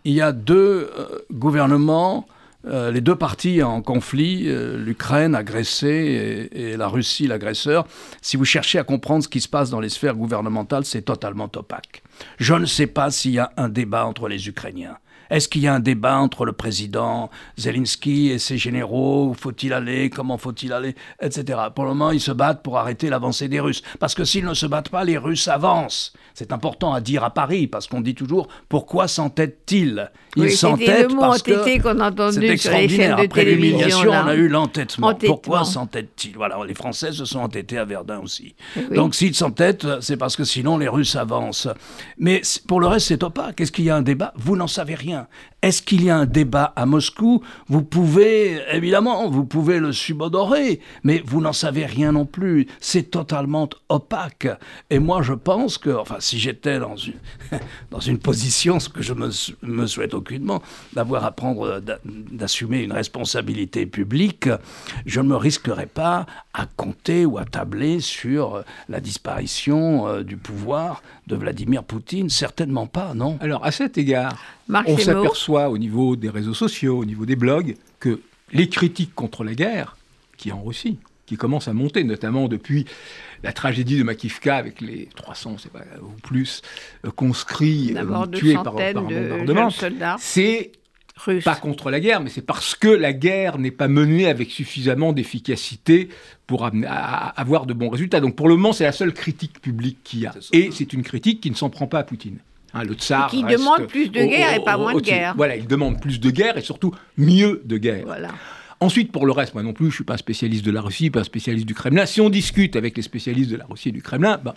[0.05, 2.27] il y a deux euh, gouvernements,
[2.65, 4.47] euh, les deux parties en conflit,
[4.77, 7.85] l'Ukraine agressée et, et, la Russie l'agresseur.
[8.21, 11.49] Si vous cherchez à comprendre ce qui se passe dans les sphères gouvernementales, c'est totalement
[11.55, 12.03] opaque.
[12.37, 14.95] Je ne sais pas s'il y a un débat entre les Ukrainiens.
[15.33, 19.29] Est-ce qu'il y a un débat entre le président Zelensky et ses généraux?
[19.29, 20.11] Où faut-il aller?
[20.11, 20.93] Comment faut-il aller?
[21.19, 21.59] Etc.
[21.73, 23.81] Pour le moment, ils se battent pour arrêter l'avancée des Russes.
[23.99, 26.13] Parce que s'ils ne se battent pas, les Russes avancent.
[26.35, 30.11] C'est important à dire à Paris, parce qu'on dit toujours pourquoi s'entêtent-ils?
[30.35, 34.47] Ils s'entêtent parce que qu'on a entendu c'est sur les Après l'humiliation, on a eu
[34.47, 35.07] l'entêtement.
[35.07, 35.35] Entêtement.
[35.35, 36.35] Pourquoi s'entêtent-ils?
[36.35, 38.55] Voilà, les Français se sont entêtés à Verdun aussi.
[38.75, 38.95] Oui.
[38.95, 41.67] Donc s'ils s'entêtent, c'est parce que sinon les Russes avancent.
[42.17, 43.61] Mais pour le reste, c'est opaque.
[43.61, 44.33] Est-ce qu'il y a un débat?
[44.35, 45.22] Vous n'en savez rien.
[45.61, 47.41] Est-ce qu'il y a un débat à Moscou?
[47.69, 52.67] Vous pouvez, évidemment, vous pouvez le subodorer, mais vous n'en savez rien non plus.
[52.81, 54.47] C'est totalement opaque.
[54.89, 57.13] Et moi, je pense que, enfin, si j'étais dans une,
[57.91, 59.29] dans une position, ce que je me,
[59.61, 60.61] me souhaite aucunement,
[60.93, 64.49] d'avoir à prendre, d'a- d'assumer une responsabilité publique,
[65.05, 70.23] je ne me risquerais pas à compter ou à tabler sur euh, la disparition euh,
[70.23, 72.29] du pouvoir de Vladimir Poutine.
[72.29, 73.37] Certainement pas, non?
[73.39, 77.35] Alors, à cet égard, Marc on s'aperçoit au niveau des réseaux sociaux, au niveau des
[77.35, 79.97] blogs, que les critiques contre la guerre,
[80.37, 82.85] qui est en Russie, qui commencent à monter, notamment depuis
[83.43, 86.61] la tragédie de Makivka avec les 300 c'est pas, ou plus
[87.05, 89.69] euh, conscrits euh, tués par, par un de bombardement,
[90.19, 90.71] c'est
[91.43, 95.13] pas contre la guerre, mais c'est parce que la guerre n'est pas menée avec suffisamment
[95.13, 96.09] d'efficacité
[96.47, 98.19] pour amener- à- à avoir de bons résultats.
[98.19, 100.33] Donc pour le moment, c'est la seule critique publique qu'il y a.
[100.51, 102.37] Et c'est une critique qui ne s'en prend pas à Poutine.
[102.73, 104.95] Hein, le tsar Et qui reste demande plus de guerre au- et pas au- moins
[104.95, 105.33] de guerre.
[105.37, 108.03] Voilà, il demande plus de guerre et surtout mieux de guerre.
[108.05, 108.29] Voilà.
[108.79, 111.09] Ensuite, pour le reste, moi non plus, je suis pas un spécialiste de la Russie,
[111.11, 112.05] pas un spécialiste du Kremlin.
[112.07, 114.55] Si on discute avec les spécialistes de la Russie et du Kremlin, bah,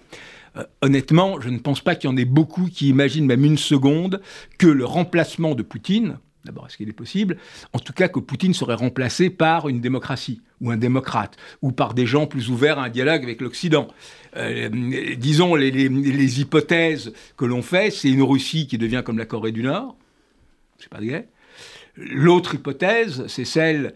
[0.57, 3.59] euh, honnêtement, je ne pense pas qu'il y en ait beaucoup qui imaginent même une
[3.59, 4.21] seconde
[4.59, 7.37] que le remplacement de Poutine, d'abord, est-ce qu'il est possible?
[7.73, 11.93] En tout cas, que Poutine serait remplacé par une démocratie, ou un démocrate, ou par
[11.93, 13.89] des gens plus ouverts à un dialogue avec l'Occident.
[14.37, 14.71] Euh,
[15.17, 19.63] disons, les, hypothèses que l'on fait, c'est une Russie qui devient comme la Corée du
[19.63, 19.97] Nord,
[20.79, 21.29] c'est pas gay.
[21.97, 23.95] L'autre hypothèse, c'est celle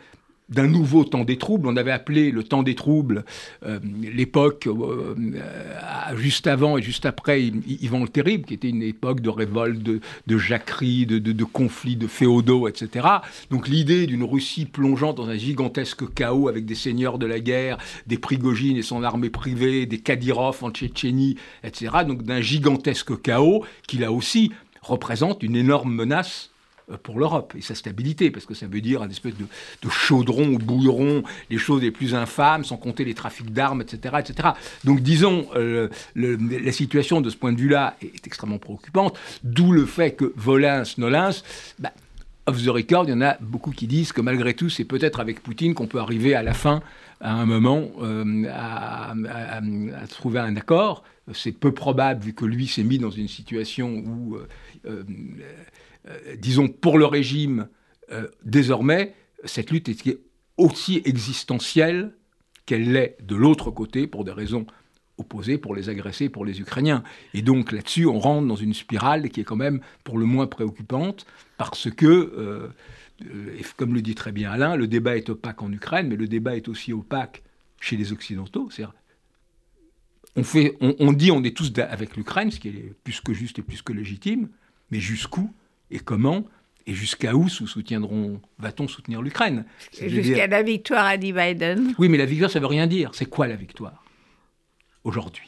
[0.50, 1.66] d'un nouveau temps des troubles.
[1.68, 3.24] On avait appelé le temps des troubles
[3.64, 8.82] euh, l'époque euh, euh, juste avant et juste après Ivan le Terrible, qui était une
[8.82, 13.06] époque de révolte, de, de jacquerie, de, de- de conflits, de féodaux, etc.
[13.50, 17.78] Donc l'idée d'une Russie plongeant dans un gigantesque chaos avec des seigneurs de la guerre,
[18.06, 21.88] des Prigogine et son armée privée, des Kadyrov en Tchétchénie, etc.
[22.06, 24.50] Donc d'un gigantesque chaos qui là aussi
[24.82, 26.50] représente une énorme menace
[26.98, 29.46] pour l'Europe et sa stabilité, parce que ça veut dire un espèce de,
[29.90, 34.50] chaudron où bouilleront les choses les plus infâmes, sans compter les trafics d'armes, etc., etc.
[34.84, 39.86] Donc disons, euh, la situation de ce point de vue-là est, extrêmement préoccupante, d'où le
[39.86, 41.42] fait que Volins, Nolins,
[41.78, 41.92] bah,
[42.46, 45.20] off the record, il y en a beaucoup qui disent que malgré tout, c'est peut-être
[45.20, 46.82] avec Poutine qu'on peut arriver à la fin,
[47.20, 49.12] à un moment, euh, à,
[50.08, 51.04] trouver un accord.
[51.32, 54.48] C'est peu probable vu que lui s'est mis dans une situation où, euh,
[54.86, 55.42] euh, euh,
[56.38, 57.68] disons, pour le régime,
[58.12, 60.18] euh, désormais, cette lutte est
[60.56, 62.12] aussi existentielle
[62.66, 64.66] qu'elle l'est de l'autre côté pour des raisons
[65.16, 67.04] opposées pour les agressés, pour les Ukrainiens.
[67.34, 70.46] Et donc là-dessus, on rentre dans une spirale qui est quand même pour le moins
[70.46, 71.26] préoccupante
[71.58, 72.68] parce que, euh,
[73.26, 76.26] euh, comme le dit très bien Alain, le débat est opaque en Ukraine, mais le
[76.26, 77.42] débat est aussi opaque
[77.80, 78.70] chez les Occidentaux.
[80.36, 80.42] On,
[80.98, 83.82] on, dit on est tous avec l'Ukraine, ce qui est plus que juste et plus
[83.82, 84.48] que légitime,
[84.90, 85.52] mais jusqu'où
[85.90, 86.44] et comment
[86.86, 89.64] et jusqu'à où sous- soutiendront, va-t-on soutenir l'Ukraine?
[90.00, 91.94] Jusqu'à la victoire, a dit Biden.
[91.98, 93.10] Oui, mais la victoire, ça veut rien dire.
[93.14, 94.02] C'est quoi la victoire?
[95.04, 95.44] Aujourd'hui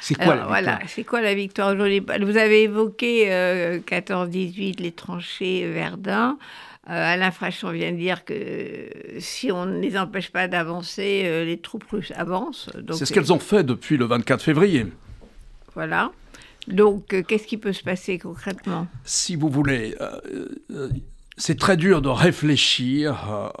[0.00, 0.78] C'est quoi la victoire?
[0.86, 2.00] c'est quoi la victoire aujourd'hui?
[2.00, 6.38] Vous avez évoqué euh, 14-18, les tranchées euh, Verdun.
[6.88, 11.22] Euh, Alain Frachon vient de dire que euh, si on ne les empêche pas d'avancer,
[11.26, 12.70] euh, les troupes russes avancent.
[12.92, 14.86] C'est ce qu'elles ont fait depuis le 24 février.
[15.74, 16.12] Voilà.
[16.68, 18.86] Donc, euh, qu'est-ce qui peut se passer concrètement?
[19.04, 20.20] Si vous voulez, euh,
[20.70, 20.88] euh,
[21.36, 23.52] c'est très dur de réfléchir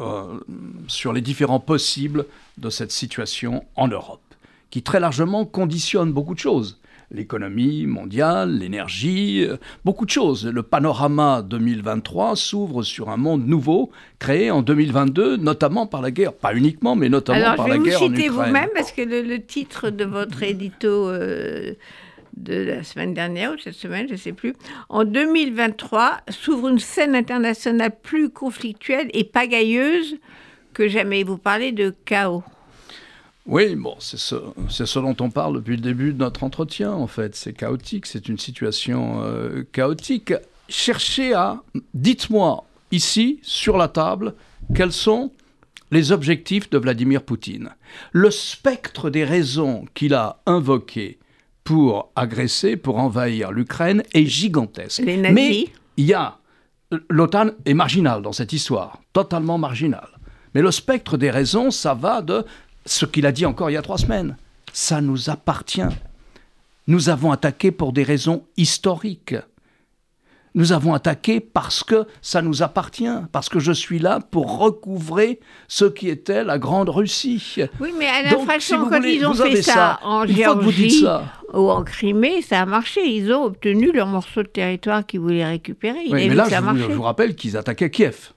[0.00, 0.38] euh,
[0.86, 2.26] sur les différents possibles
[2.58, 4.22] de cette situation en Europe,
[4.70, 6.78] qui très largement conditionne beaucoup de choses.
[7.10, 9.46] L'économie mondiale, l'énergie,
[9.84, 10.46] beaucoup de choses.
[10.46, 16.32] Le panorama 2023 s'ouvre sur un monde nouveau créé en 2022, notamment par la guerre,
[16.32, 18.92] pas uniquement, mais notamment Alors, par je vais la vous guerre en citer vous-même parce
[18.92, 21.10] que le, le titre de votre édito
[22.36, 24.54] de la semaine dernière ou cette semaine, je ne sais plus,
[24.88, 30.16] en 2023 s'ouvre une scène internationale plus conflictuelle et pagailleuse
[30.72, 31.22] que jamais.
[31.22, 32.42] Vous parlez de chaos.
[33.46, 37.34] Oui, bon, c'est ce, dont on parle depuis le début de notre entretien, en fait.
[37.34, 40.32] C'est chaotique, c'est une situation euh, chaotique.
[40.68, 41.60] Cherchez à,
[41.92, 44.34] dites-moi ici, sur la table,
[44.74, 45.32] quels sont
[45.90, 47.70] les objectifs de Vladimir Poutine.
[48.12, 51.18] Le spectre des raisons qu'il a invoquées
[51.64, 55.02] pour agresser, pour envahir l'Ukraine est gigantesque.
[55.02, 55.34] Les nazis.
[55.34, 56.38] Mais il y a
[57.08, 60.08] l'OTAN est marginal dans cette histoire, totalement marginal.
[60.54, 62.44] Mais le spectre des raisons, ça va de
[62.84, 64.36] ce qu'il a dit encore il y a trois semaines.
[64.72, 65.80] Ça nous appartient.
[66.86, 69.36] Nous avons attaqué pour des raisons historiques.
[70.54, 75.40] Nous avons attaqué parce que ça nous appartient, parce que je suis là pour recouvrer
[75.66, 77.42] ce qui était la Grande Russie.
[77.80, 81.06] Oui, mais à l'infraction, quand ils ont fait ça, en Géorgie
[81.54, 83.00] ou en Crimée, ça a marché.
[83.06, 86.04] Ils ont obtenu leur morceau de territoire qu'ils voulaient récupérer.
[86.10, 88.32] Oui, mais là, je vous, je vous, rappelle qu'ils attaquaient Kiev.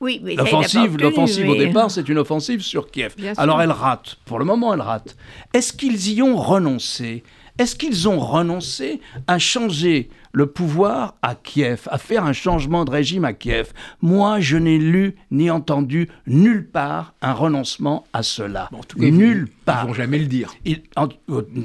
[0.00, 3.14] Oui, mais l'offensive, l'offensive au départ, c'est une offensive sur Kiev.
[3.36, 4.16] Alors elle rate.
[4.24, 5.16] Pour le moment, elle rate.
[5.54, 7.24] Est-ce qu'ils y ont renoncé?
[7.58, 12.90] Est-ce qu'ils ont renoncé à changer le pouvoir à Kiev, à faire un changement de
[12.90, 18.70] régime à Kiev Moi, je n'ai lu ni entendu nulle part un renoncement à cela.
[18.96, 19.84] nulle part.
[19.84, 20.50] Ils vont jamais le dire.
[20.64, 20.82] Ils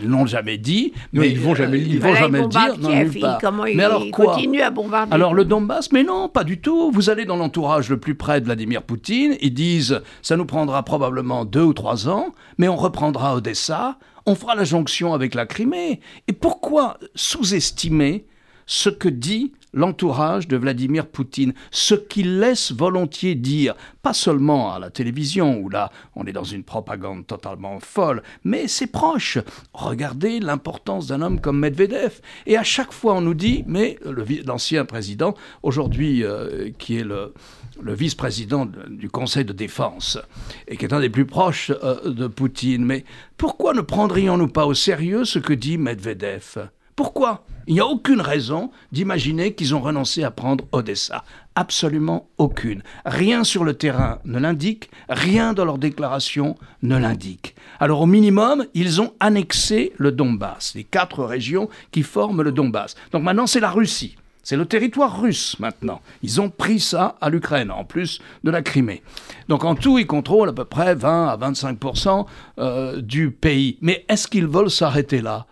[0.08, 0.94] n'ont jamais dit.
[1.12, 1.94] mais ils vont jamais le dire.
[1.96, 2.78] Ils vont jamais le dire.
[2.80, 3.40] Non, nulle part.
[3.76, 5.14] mais alors quoi à bombarder.
[5.14, 6.92] Alors le Donbass, mais non, pas du tout.
[6.92, 10.84] Vous allez dans l'entourage le plus près de Vladimir Poutine, ils disent ça nous prendra
[10.84, 15.46] probablement deux ou trois ans, mais on reprendra Odessa on fera la jonction avec la
[15.46, 16.00] Crimée.
[16.28, 18.26] Et pourquoi sous-estimer
[18.66, 24.80] ce que dit l'entourage de Vladimir Poutine, ce qu'il laisse volontiers dire, pas seulement à
[24.80, 29.40] la télévision, où là on est dans une propagande totalement folle, mais ses proches.
[29.74, 32.22] Regardez l'importance d'un homme comme Medvedev.
[32.46, 33.98] Et à chaque fois on nous dit, mais
[34.46, 35.34] l'ancien président,
[35.64, 37.34] aujourd'hui euh, qui est le,
[37.82, 40.20] vice-président du Conseil de défense,
[40.68, 42.86] et qui est un des plus proches euh, de Poutine.
[42.86, 43.04] Mais
[43.38, 46.70] pourquoi ne prendrions-nous pas au sérieux ce que dit Medvedev?
[46.96, 47.44] Pourquoi?
[47.68, 51.24] Il n'y a aucune raison d'imaginer qu'ils ont renoncé à prendre Odessa.
[51.56, 52.82] Absolument aucune.
[53.06, 57.56] Rien sur le terrain ne l'indique, rien dans leur déclaration ne l'indique.
[57.80, 62.96] Alors au minimum, ils ont annexé le Donbass, les quatre régions qui forment le Donbass.
[63.12, 64.16] Donc maintenant, c'est la Russie.
[64.44, 66.02] C'est le territoire russe maintenant.
[66.22, 69.02] Ils ont pris ça à l'Ukraine, en plus de la Crimée.
[69.48, 72.26] Donc en tout, ils contrôlent à peu près 20 à 25%
[72.60, 73.78] euh, du pays.
[73.82, 75.46] Mais est-ce qu'ils veulent s'arrêter là?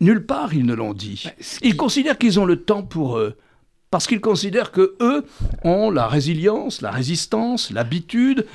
[0.00, 1.22] Nulle part, ils ne l'ont dit.
[1.24, 1.30] Bah,
[1.62, 3.36] ils considèrent qu'ils ont le temps pour eux.
[3.90, 5.24] Parce qu'ils considèrent que eux
[5.64, 8.46] ont la résilience, la résistance, l'habitude,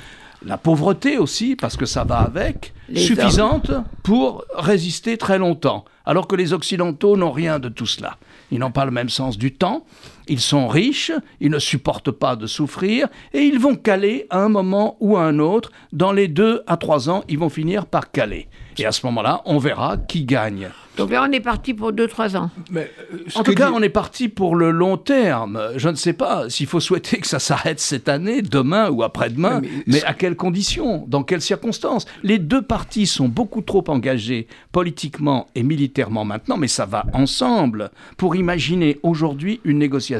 [0.44, 3.70] la pauvreté aussi, parce que ça va avec, suffisante
[4.02, 5.84] pour résister très longtemps.
[6.06, 8.16] Alors que les Occidentaux n'ont rien de tout cela.
[8.50, 9.84] Ils n'ont pas le même sens du temps,
[10.28, 14.48] ils sont riches, ils ne supportent pas de souffrir, et ils vont caler à un
[14.48, 15.70] moment ou à un autre.
[15.92, 18.48] Dans les deux à trois ans, ils vont finir par caler.
[18.78, 20.70] Et à ce moment-là, on verra qui gagne.
[20.96, 22.50] Donc là, on est parti pour 2-3 ans.
[22.70, 25.72] Mais, euh, en tout cas, on est parti pour le long terme.
[25.76, 29.60] Je ne sais pas s'il faut souhaiter que ça s'arrête cette année, demain ou après-demain,
[29.86, 31.04] mais, à quelles conditions?
[31.06, 32.06] Dans quelles circonstances?
[32.22, 37.90] Les deux parties sont beaucoup trop engagées politiquement et militairement maintenant, mais ça va ensemble
[38.16, 40.15] pour imaginer aujourd'hui une négociation.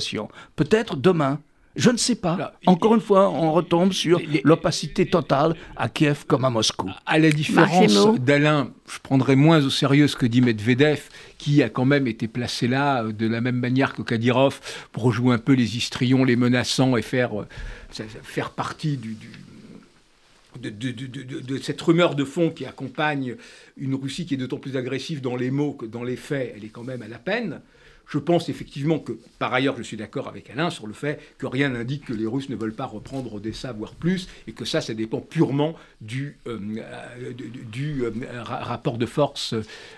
[0.56, 1.40] Peut-être demain,
[1.76, 2.54] je ne sais pas.
[2.66, 6.90] Encore une fois, on retombe sur l'opacité totale à Kiev comme à Moscou.
[7.04, 11.02] À la différence d'Alain, je prendrais moins au sérieux ce que dit Medvedev,
[11.36, 14.58] qui a quand même été placé là euh, de la même manière que Kadyrov
[14.92, 17.46] pour jouer un peu les histrions, les menaçants et faire, euh,
[18.22, 19.16] faire partie du,
[20.58, 23.36] de, de, cette rumeur de fond qui accompagne
[23.76, 26.64] une Russie qui est d'autant plus agressive dans les mots que dans les faits, elle
[26.64, 27.60] est quand même à la peine.
[28.08, 31.46] Je pense effectivement que, par ailleurs, je suis d'accord avec Alain sur le fait que
[31.46, 34.80] rien n'indique que les Russes ne veulent pas reprendre Odessa, voire plus, et que ça,
[34.80, 36.58] ça dépend purement du, euh,
[37.72, 39.54] du, euh, rapport de force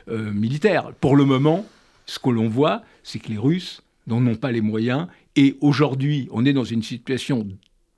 [0.08, 0.92] euh, militaire.
[1.00, 1.66] Pour le moment,
[2.06, 5.06] ce que l'on voit, c'est que les Russes n'en ont pas les moyens,
[5.36, 7.46] et aujourd'hui, on est dans une situation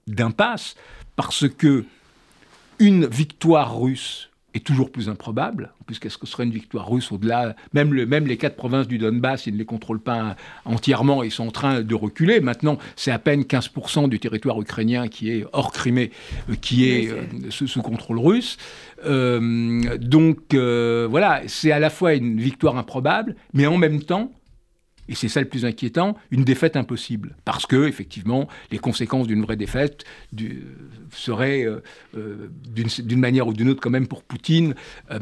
[0.08, 0.74] d'impasse,
[1.14, 1.84] parce que
[2.80, 7.94] une victoire russe est toujours plus improbable, puisqu'est-ce que serait une victoire russe au-delà même,
[7.94, 11.46] le, même les quatre provinces du Donbass, ils ne les contrôlent pas entièrement, ils sont
[11.46, 12.40] en train de reculer.
[12.40, 16.10] Maintenant, c'est à peine 15% du territoire ukrainien qui est hors Crimée,
[16.48, 18.56] euh, qui est euh, sous, contrôle russe.
[19.04, 24.32] Euh, donc voilà, c'est à la fois une victoire improbable, mais en même temps,
[25.10, 27.34] et c'est ça le plus inquiétant, une défaite impossible.
[27.44, 30.62] Parce que, effectivement, les conséquences d'une vraie défaite du,
[31.10, 31.82] seraient, euh,
[32.16, 34.74] euh, d'une manière ou d'une autre, quand même, pour Poutine,
[35.10, 35.18] euh,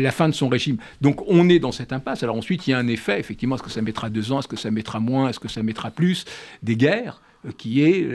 [0.00, 0.78] la, fin de son régime.
[1.00, 2.22] Donc on est dans cette impasse.
[2.22, 4.48] Alors ensuite, il y a un effet, effectivement, est-ce que ça mettra deux ans, est-ce
[4.48, 6.24] que ça mettra moins, est-ce que ça mettra plus,
[6.62, 7.20] des guerres,
[7.56, 8.06] qui est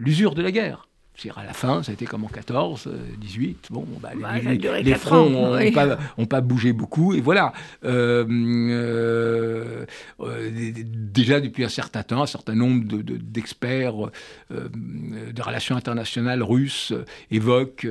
[0.00, 0.87] l'usure de la guerre
[1.36, 2.88] à la fin, ça a été comme en 14,
[3.18, 3.68] 18.
[3.70, 7.14] Bon, bah, les, fronts n'ont pas, bougé beaucoup.
[7.14, 7.52] Et voilà.
[7.84, 9.84] Euh, euh,
[10.20, 14.10] euh, déjà depuis un certain temps, un certain nombre d'experts
[14.50, 16.92] de, de, relations internationales russes
[17.30, 17.88] évoquent,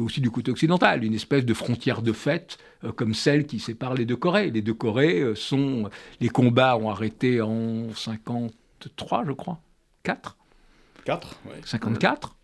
[0.00, 2.58] aussi du côté occidental, une espèce de frontière de fait
[2.96, 4.50] comme celle qui sépare les deux Corées.
[4.50, 5.88] Les deux Corées sont.
[6.20, 8.52] Les combats ont arrêté en 50
[8.84, 9.60] 53, je crois.
[10.02, 10.36] 4
[11.04, 12.36] 4 54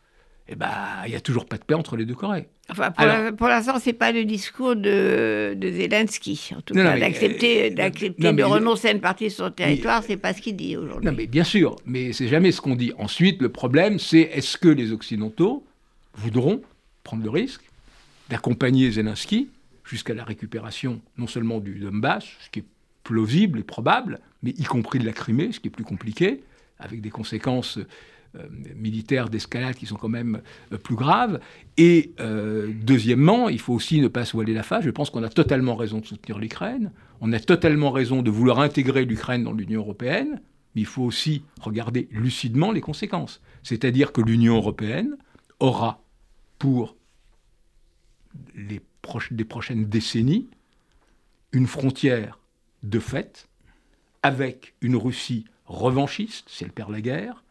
[0.52, 0.68] eh ben,
[1.06, 2.48] il n'y a toujours pas de paix entre les deux Corées.
[2.68, 6.98] Enfin, pour, l'instant, ce n'est pas le discours de, de Zelensky, en tout cas.
[6.98, 10.56] D'accepter euh, de renoncer à une partie de son territoire, ce n'est pas ce qu'il
[10.56, 11.06] dit aujourd'hui.
[11.06, 12.92] Non, mais bien sûr, mais c'est jamais ce qu'on dit.
[12.98, 15.64] Ensuite, le problème, c'est est-ce que les Occidentaux
[16.14, 16.62] voudront
[17.04, 17.62] prendre le risque
[18.28, 19.48] d'accompagner Zelensky
[19.84, 22.64] jusqu'à la récupération non seulement du Donbass, ce qui est
[23.04, 26.42] plausible et probable, mais y compris de la Crimée, ce qui est plus compliqué,
[26.80, 27.86] avec des conséquences euh,
[28.76, 30.40] militaires d'escalade qui sont quand même
[30.72, 31.40] euh, plus graves.
[31.76, 34.84] Et euh, deuxièmement, il faut aussi ne pas se voiler la face.
[34.84, 36.92] Je pense qu'on a totalement raison de soutenir l'Ukraine.
[37.20, 40.40] On a totalement raison de vouloir intégrer l'Ukraine dans l'Union européenne.
[40.74, 43.40] Mais il faut aussi regarder lucidement les conséquences.
[43.62, 45.16] C'est-à-dire que l'Union européenne
[45.58, 46.02] aura
[46.58, 46.96] pour
[48.54, 48.80] les
[49.30, 50.48] des prochaines décennies
[51.52, 52.38] une frontière
[52.82, 53.48] de fait
[54.22, 57.42] avec une Russie revanchiste, si elle perd la guerre,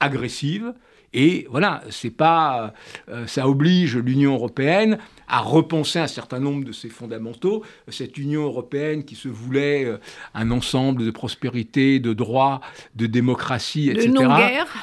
[0.00, 0.74] agressive.
[1.14, 2.74] Et voilà, c'est pas,
[3.08, 7.62] euh, ça oblige l'Union européenne à repenser un certain nombre de ses fondamentaux.
[7.88, 9.96] Cette Union européenne qui se voulait euh,
[10.34, 12.60] un ensemble de prospérité, de droit,
[12.94, 14.12] de démocratie, etc.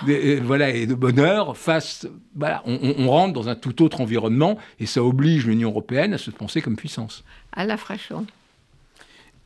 [0.08, 4.58] De euh, voilà, et de bonheur, face, voilà, on, rentre dans un tout autre environnement
[4.80, 7.24] et ça oblige l'Union européenne à se penser comme puissance.
[7.52, 8.24] À la fraîcheur.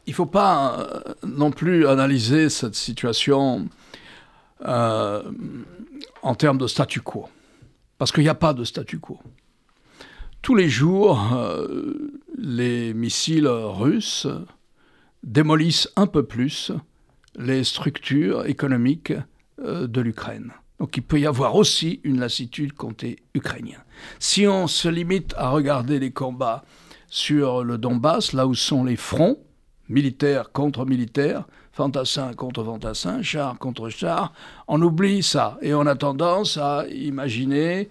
[0.08, 0.88] Il ne faut pas
[1.28, 3.68] non plus analyser cette situation
[4.66, 5.24] euh,
[6.22, 7.28] en termes de statu quo.
[7.98, 9.20] Parce qu'il n'y a pas de statu quo.
[10.42, 14.28] Tous les jours, euh, les missiles russes
[15.24, 16.72] démolissent un peu plus
[17.36, 19.14] les structures économiques
[19.62, 20.54] euh, de l'Ukraine.
[20.80, 23.80] Donc il peut y avoir aussi une lassitude côté ukrainien.
[24.20, 26.64] Si on se limite à regarder les combats
[27.10, 29.40] sur le Donbass, là où sont les fronts,
[29.90, 31.46] militaires contre militaires,
[31.80, 34.34] fantassin contre fantassin, char contre char,
[34.68, 37.88] on oublie ça et on a tendance à imaginer.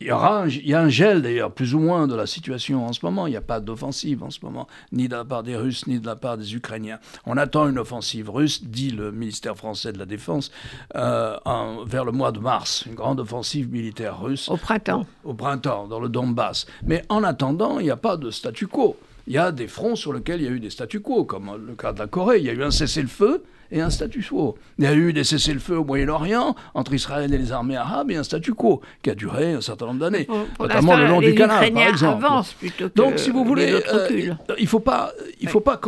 [0.00, 2.86] Il y, aura il y a un gel d'ailleurs, plus ou moins, de la situation
[2.86, 3.26] en ce moment.
[3.26, 5.98] Il n'y a pas d'offensive en ce moment, ni de la part des Russes, ni
[5.98, 7.00] de la part des Ukrainiens.
[7.26, 10.52] On attend une offensive russe, dit le ministère français de la Défense,
[10.94, 11.36] euh,
[11.86, 12.84] vers le mois de mars.
[12.86, 14.48] Une grande offensive militaire russe.
[14.48, 15.06] Au printemps.
[15.24, 16.66] Au, au printemps, dans le Donbass.
[16.84, 18.96] Mais en attendant, il n'y a pas de statu quo
[19.26, 21.50] il y a des fronts sur lesquels il y a eu des statu quo, comme
[21.66, 22.38] le cas de la Corée.
[22.38, 24.56] Il y a eu un cessez-le-feu et un statu quo.
[24.78, 28.16] Il y a eu des cessez-le-feu au Moyen-Orient entre Israël et les armées arabes et
[28.16, 30.28] un statu quo qui a duré un certain nombre d'années,
[30.60, 32.26] notamment le long du canal, par exemple.
[32.94, 35.80] Donc, si vous voulez, euh, il faut pas, il faut pas,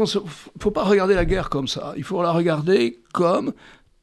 [0.59, 1.93] faut pas regarder la guerre comme ça.
[1.97, 3.53] Il faut la regarder comme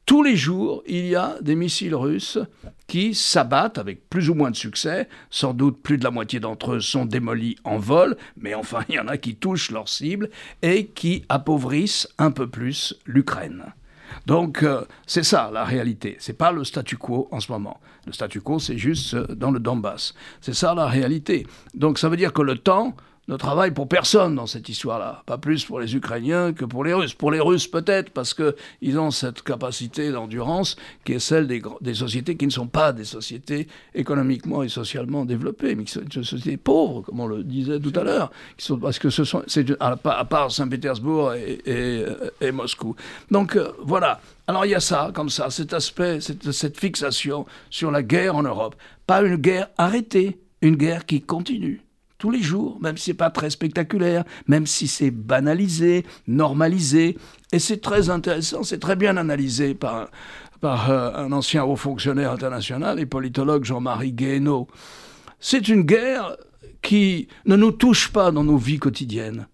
[0.06, 2.38] tous les jours, il y a des missiles russes
[2.86, 5.08] qui s'abattent avec plus ou moins de succès.
[5.30, 8.96] Sans doute plus de la moitié d'entre eux sont démolis en vol, mais enfin il
[8.96, 10.28] y en a qui touchent leur cible
[10.60, 13.64] et qui appauvrissent un peu plus l'Ukraine.
[14.26, 16.16] Donc euh, c'est ça la réalité.
[16.18, 17.80] C'est pas le statu quo en ce moment.
[18.06, 20.14] Le statu quo c'est juste euh, dans le Donbass.
[20.42, 21.46] C'est ça la réalité.
[21.74, 22.94] Donc ça veut dire que le temps
[23.28, 25.22] ne travaille pour personne dans cette histoire-là.
[25.24, 27.14] Pas plus pour les Ukrainiens que pour les Russes.
[27.14, 31.94] Pour les Russes peut-être, parce qu'ils ont cette capacité d'endurance qui est celle des, des,
[31.94, 36.22] sociétés qui ne sont pas des sociétés économiquement et socialement développées, mais qui sont des
[36.22, 38.30] sociétés pauvres, comme on le disait tout à l'heure.
[38.80, 42.04] Parce que ce sont, c'est à, part Saint-Pétersbourg et,
[42.40, 42.94] et, Moscou.
[43.30, 44.20] Donc euh, voilà.
[44.46, 48.36] Alors il y a ça, comme ça, cet aspect, cette, cette fixation sur la guerre
[48.36, 48.76] en Europe.
[49.06, 51.83] Pas une guerre arrêtée, une guerre qui continue
[52.24, 57.18] tous les jours, même si c'est pas très spectaculaire, même si c'est banalisé, normalisé.
[57.52, 60.08] Et c'est très intéressant, c'est très bien analysé par,
[60.64, 64.68] euh, un ancien haut fonctionnaire international et politologue Jean-Marie Guéhenno.
[65.38, 66.38] C'est une guerre
[66.80, 69.46] qui ne nous touche pas dans nos vies quotidiennes.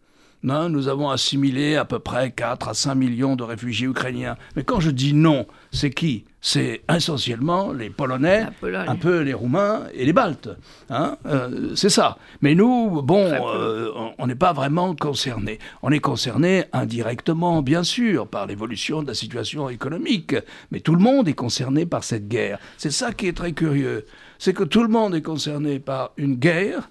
[0.43, 4.36] Non, nous avons assimilé à peu près 4 à 5 millions de réfugiés ukrainiens.
[4.57, 6.24] Mais quand je dis non, c'est qui?
[6.41, 10.49] C'est essentiellement les Polonais, un peu les Roumains et les Baltes.
[10.88, 12.16] Hein euh, c'est ça.
[12.41, 15.59] Mais nous, bon, euh, on n'est pas vraiment concernés.
[15.82, 20.34] On est concernés indirectement, bien sûr, par l'évolution de la situation économique.
[20.70, 22.59] Mais tout le monde est concerné par cette guerre.
[22.78, 24.07] C'est ça qui est très curieux.
[24.38, 26.88] C'est que tout le monde est concerné par une guerre,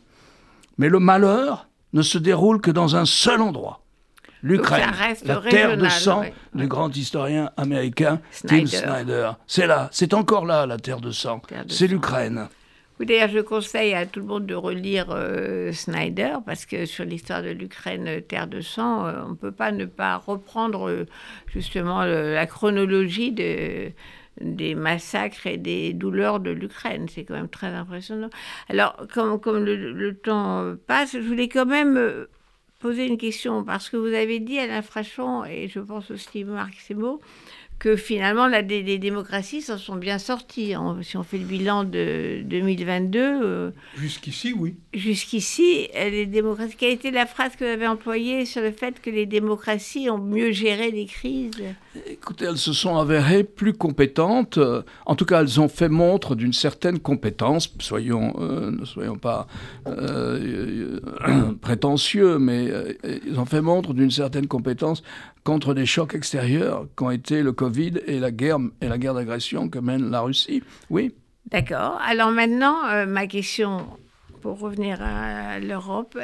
[0.77, 3.81] mais le malheur ne se déroule que dans un seul endroit.
[4.41, 4.91] L'Ukraine,
[5.25, 6.23] la terre de sang
[6.53, 9.31] du grand historien américain Tim Snyder.
[9.47, 11.41] C'est là, c'est encore là la terre de sang.
[11.67, 12.47] C'est l'Ukraine.
[12.99, 17.05] Oui, d'ailleurs, je conseille à tout le monde de relire euh, Snyder, parce que sur
[17.05, 21.05] l'histoire de l'Ukraine, euh, terre de sang, euh, on ne peut pas ne pas reprendre
[21.47, 23.91] justement la chronologie de,
[24.41, 27.07] des massacres et des douleurs de l'Ukraine.
[27.09, 28.29] C'est quand même très impressionnant.
[28.69, 32.25] Alors, comme, comme le, temps passe, je voulais quand même euh,
[32.79, 36.75] poser une question, parce que vous avez dit, Alain Frachon, et je pense aussi Marc
[36.75, 37.21] Semo,
[37.79, 40.73] que finalement la, les, démocraties s'en sont bien sorties.
[41.01, 43.19] si on fait le bilan de 2022.
[43.19, 44.75] Euh, jusqu'ici, oui.
[44.93, 46.75] Jusqu'ici, les démocraties.
[46.75, 50.17] Quelle était la phrase que vous avez employée sur le fait que les démocraties ont
[50.17, 51.63] mieux géré les crises?
[52.29, 54.59] Écoutez, elles se sont avérées plus compétentes.
[55.07, 57.73] En tout cas, elles ont fait montre d'une certaine compétence.
[57.79, 59.47] Soyons, euh, ne soyons pas
[59.87, 60.99] euh,
[61.61, 62.71] prétentieux, mais
[63.25, 65.01] ils ont fait montre d'une certaine compétence
[65.43, 69.67] contre des chocs extérieurs qu'ont été le Covid et la guerre, et la guerre d'agression
[69.67, 70.61] que mène la Russie.
[70.91, 71.15] Oui.
[71.49, 71.99] D'accord.
[72.07, 73.87] Alors maintenant, euh, ma question,
[74.41, 76.17] pour revenir à l'Europe,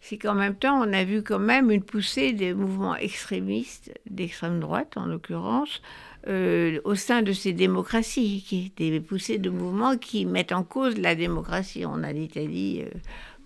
[0.00, 4.60] c'est qu'en même temps, on a vu quand même une poussée des mouvements extrémistes, d'extrême
[4.60, 5.82] droite en l'occurrence,
[6.28, 10.98] euh, au sein de ces démocraties, qui, des poussées de mouvements qui mettent en cause
[10.98, 11.84] la démocratie.
[11.86, 12.82] On a l'Italie.
[12.82, 12.98] Euh,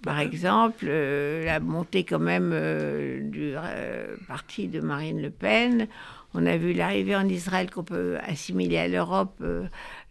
[0.07, 5.89] par exemple, euh, la montée quand même euh, du euh, parti de Marine Le Pen.
[6.35, 9.43] On a vu l'arrivée en Israël qu'on peut assimiler à l'Europe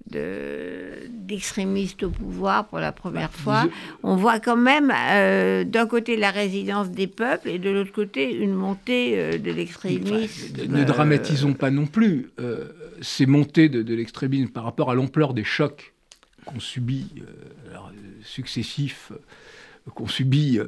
[0.07, 3.67] d'extrémistes au pouvoir pour la première bah, fois.
[4.03, 4.93] On voit quand même
[5.69, 10.67] d'un côté la résidence des peuples et de l'autre côté une montée de l'extrémisme.
[10.67, 12.31] ne dramatisons pas non plus
[13.01, 15.93] ces montées de, de l'extrémisme par rapport à l'ampleur des chocs
[16.45, 17.07] qu'on subit
[18.25, 19.11] successifs
[19.93, 20.67] qu'on subit, euh,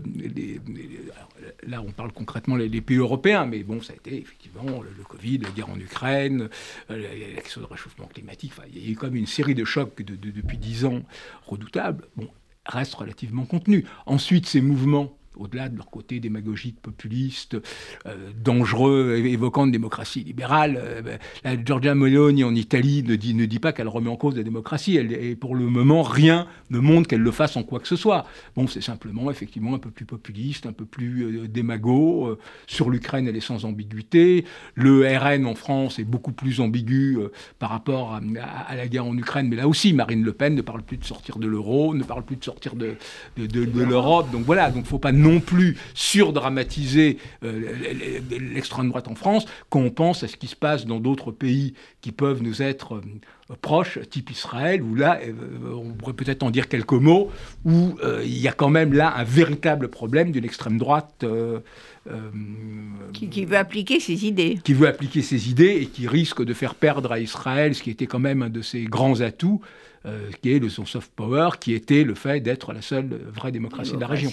[1.63, 5.39] là on parle concrètement les, pays européens, mais bon, ça a été effectivement le, Covid,
[5.39, 6.49] la guerre en Ukraine,
[6.91, 10.01] euh, la question du réchauffement climatique, il y a eu même une série de chocs
[10.01, 11.01] depuis dix ans
[11.45, 12.27] redoutables, bon,
[12.65, 13.85] reste relativement contenu.
[14.05, 17.57] Ensuite, ces mouvements au-delà de leur côté démagogique, populiste,
[18.05, 20.79] euh, dangereux, évoquant une démocratie libérale.
[20.81, 24.15] Euh, ben, la Giorgia Meloni en Italie ne dit, ne dit pas qu'elle remet en
[24.15, 24.97] cause la démocratie.
[24.97, 28.25] Et pour le moment, rien ne montre qu'elle le fasse en quoi que ce soit.
[28.55, 32.37] Bon, c'est simplement effectivement un peu plus populiste, un peu plus euh, démago.
[32.67, 34.45] sur l'Ukraine, elle est sans ambiguïté.
[34.75, 37.17] Le RN en France est beaucoup plus ambigu
[37.59, 39.47] par rapport à, la guerre en Ukraine.
[39.47, 42.23] Mais là aussi, Marine Le Pen ne parle plus de sortir de l'euro, ne parle
[42.23, 42.95] plus de sortir de,
[43.37, 44.31] de, de l'Europe.
[44.31, 47.73] Donc voilà, donc faut pas non plus surdramatiser euh,
[48.29, 51.73] l'extrême droite en France quand on pense à ce qui se passe dans d'autres pays
[52.01, 56.51] qui peuvent nous être euh, proches, type Israël, où là, euh, on pourrait peut-être en
[56.51, 57.31] dire quelques mots,
[57.65, 61.25] où il y a quand même là un véritable problème d'une extrême droite.
[63.13, 64.59] qui, veut appliquer ses idées.
[64.63, 67.89] Qui veut appliquer ses idées et qui risque de faire perdre à Israël ce qui
[67.89, 69.61] était quand même un de ses grands atouts,
[70.41, 73.93] qui est le son soft power, qui était le fait d'être la seule vraie démocratie
[73.93, 74.31] de la région.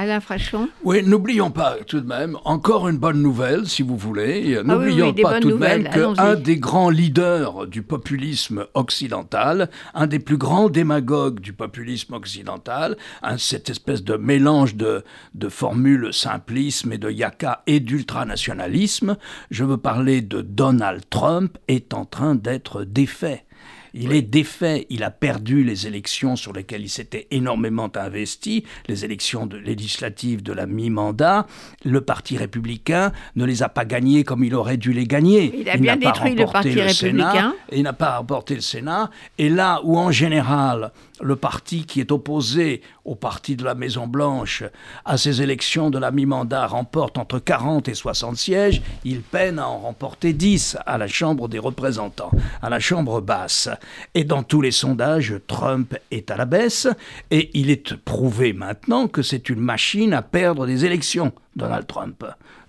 [0.00, 4.56] Alain Frachon Oui, n'oublions pas tout de même, encore une bonne nouvelle, si vous voulez.
[4.56, 10.20] Ah n'oublions pas tout de même qu'un des grands leaders du populisme occidental, un des
[10.20, 12.96] plus grands démagogues du populisme occidental,
[13.38, 15.02] cette espèce de mélange de,
[15.34, 19.16] de formules simplisme et de yaka et d'ultranationalisme,
[19.50, 23.44] je veux parler de Donald Trump, est en train d'être défait.
[24.00, 29.04] Il est défait, il a perdu les élections sur lesquelles il s'était énormément investi, les
[29.04, 31.46] élections législatives de la mi-mandat.
[31.84, 35.52] Le Parti républicain ne les a pas gagnées comme il aurait dû les gagner.
[35.58, 37.54] Il a bien détruit le Parti républicain.
[37.70, 39.10] et il n'a pas remporté le Sénat.
[39.36, 44.64] Et là où en général le parti qui est opposé au parti de la Maison-Blanche
[45.04, 49.68] à ces élections de la mi-mandat remporte entre 40 et 60 sièges, il peine à
[49.68, 52.30] en remporter 10 à la Chambre des représentants,
[52.62, 53.68] à la Chambre basse.
[54.14, 56.88] Et dans tous les sondages, Trump est à la baisse
[57.30, 62.24] et il est prouvé maintenant que c'est une machine à perdre des élections, Donald Trump.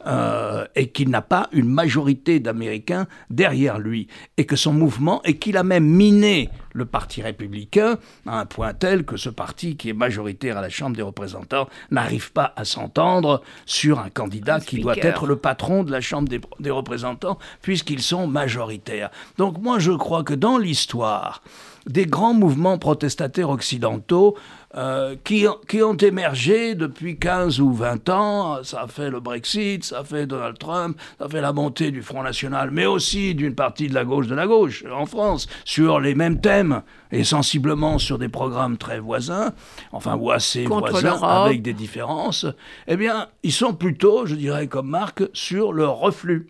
[0.08, 5.38] Euh, et qu'il n'a pas une majorité d'Américains derrière lui, et que son mouvement, et
[5.38, 9.90] qu'il a même miné le Parti républicain à un point tel que ce parti, qui
[9.90, 14.80] est majoritaire à la Chambre des représentants, n'arrive pas à s'entendre sur un candidat qui
[14.80, 19.10] doit être le patron de la Chambre des, des représentants, puisqu'ils sont majoritaires.
[19.38, 21.42] Donc moi je crois que dans l'histoire,
[21.86, 24.38] des grands mouvements protestataires occidentaux
[24.76, 28.64] euh, qui, qui, ont émergé depuis 15 ou 20 ans.
[28.64, 31.90] Ça a fait le Brexit, ça a fait Donald Trump, ça a fait la montée
[31.90, 35.48] du Front National, mais aussi d'une partie de la gauche de la gauche en France,
[35.66, 39.54] sur les mêmes thèmes, et sensiblement sur des programmes très voisins,
[39.92, 42.46] enfin ou assez voisins, avec des différences.
[42.88, 46.48] Eh bien, ils sont plutôt, je dirais comme Marc, sur le reflux.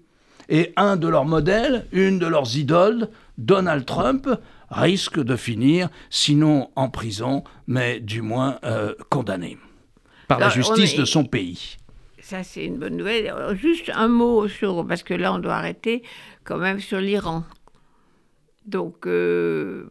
[0.50, 3.08] Et un de leurs modèles, une de leurs idoles,
[3.38, 4.28] Donald Trump,
[4.70, 9.58] risque de finir, sinon en prison, mais du moins euh, condamné
[10.28, 11.78] par la justice de son pays.
[12.22, 13.34] Ça, c'est une bonne nouvelle.
[13.56, 16.04] Juste un mot sur, parce que là, on doit arrêter
[16.44, 17.44] quand même sur l'Iran.
[18.68, 19.90] Donc, euh,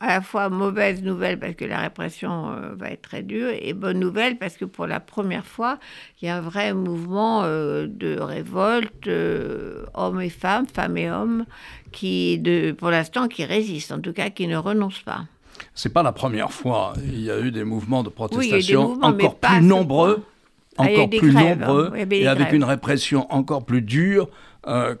[0.00, 3.74] à la fois mauvaise nouvelle parce que la répression euh, va être très dure et
[3.74, 5.78] bonne nouvelle parce que pour la première fois,
[6.20, 11.10] il y a un vrai mouvement euh, de révolte, euh, hommes et femmes, femmes et
[11.10, 11.44] hommes,
[11.92, 15.26] qui, de, pour l'instant, qui résistent, en tout cas qui ne renoncent pas.
[15.74, 16.94] C'est pas la première fois.
[17.04, 20.24] Il y a eu des mouvements de protestation encore plus nombreux,
[20.78, 24.30] ah, encore plus nombreux, et avec une répression encore plus dure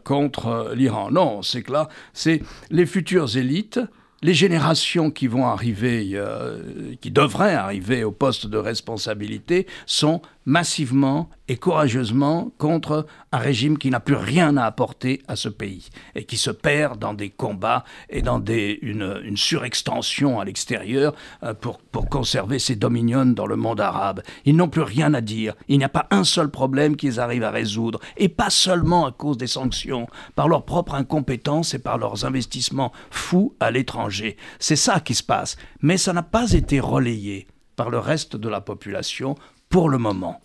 [0.04, 1.10] contre l'Iran.
[1.10, 3.80] Non, c'est que là, c'est les futures élites
[4.22, 11.28] les générations qui vont arriver, euh, qui devraient arriver au poste de responsabilité, sont massivement
[11.48, 16.24] et courageusement contre un régime qui n'a plus rien à apporter à ce pays et
[16.24, 21.78] qui se perd dans des combats et dans des, une, surextension à l'extérieur euh, pour,
[21.78, 24.22] pour conserver ses dominions dans le monde arabe.
[24.44, 25.54] Ils n'ont plus rien à dire.
[25.68, 29.12] Il n'y a pas un seul problème qu'ils arrivent à résoudre et pas seulement à
[29.12, 34.36] cause des sanctions, par leur propre incompétence et par leurs investissements fous à l'étranger.
[34.58, 35.56] C'est ça qui se passe.
[35.82, 39.36] Mais ça n'a pas été relayé par le reste de la population
[39.70, 40.40] pour le moment.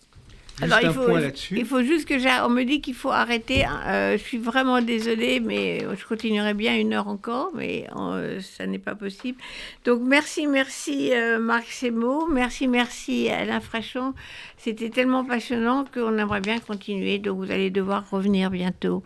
[0.62, 1.18] Alors, il, faut,
[1.50, 3.66] il faut juste que on me dit qu'il faut arrêter.
[3.66, 8.66] Euh, je suis vraiment désolée, mais je continuerai bien une heure encore, mais euh, ça
[8.66, 9.38] n'est pas possible.
[9.84, 14.14] Donc merci, merci euh, Marc Semo, merci, merci Alain Frachon.
[14.56, 19.02] C'était tellement passionnant qu'on aimerait bien continuer, donc vous allez devoir revenir bientôt.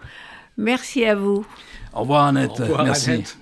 [0.57, 1.45] Merci à vous.
[1.93, 2.63] Au revoir Annette.
[2.85, 3.37] merci.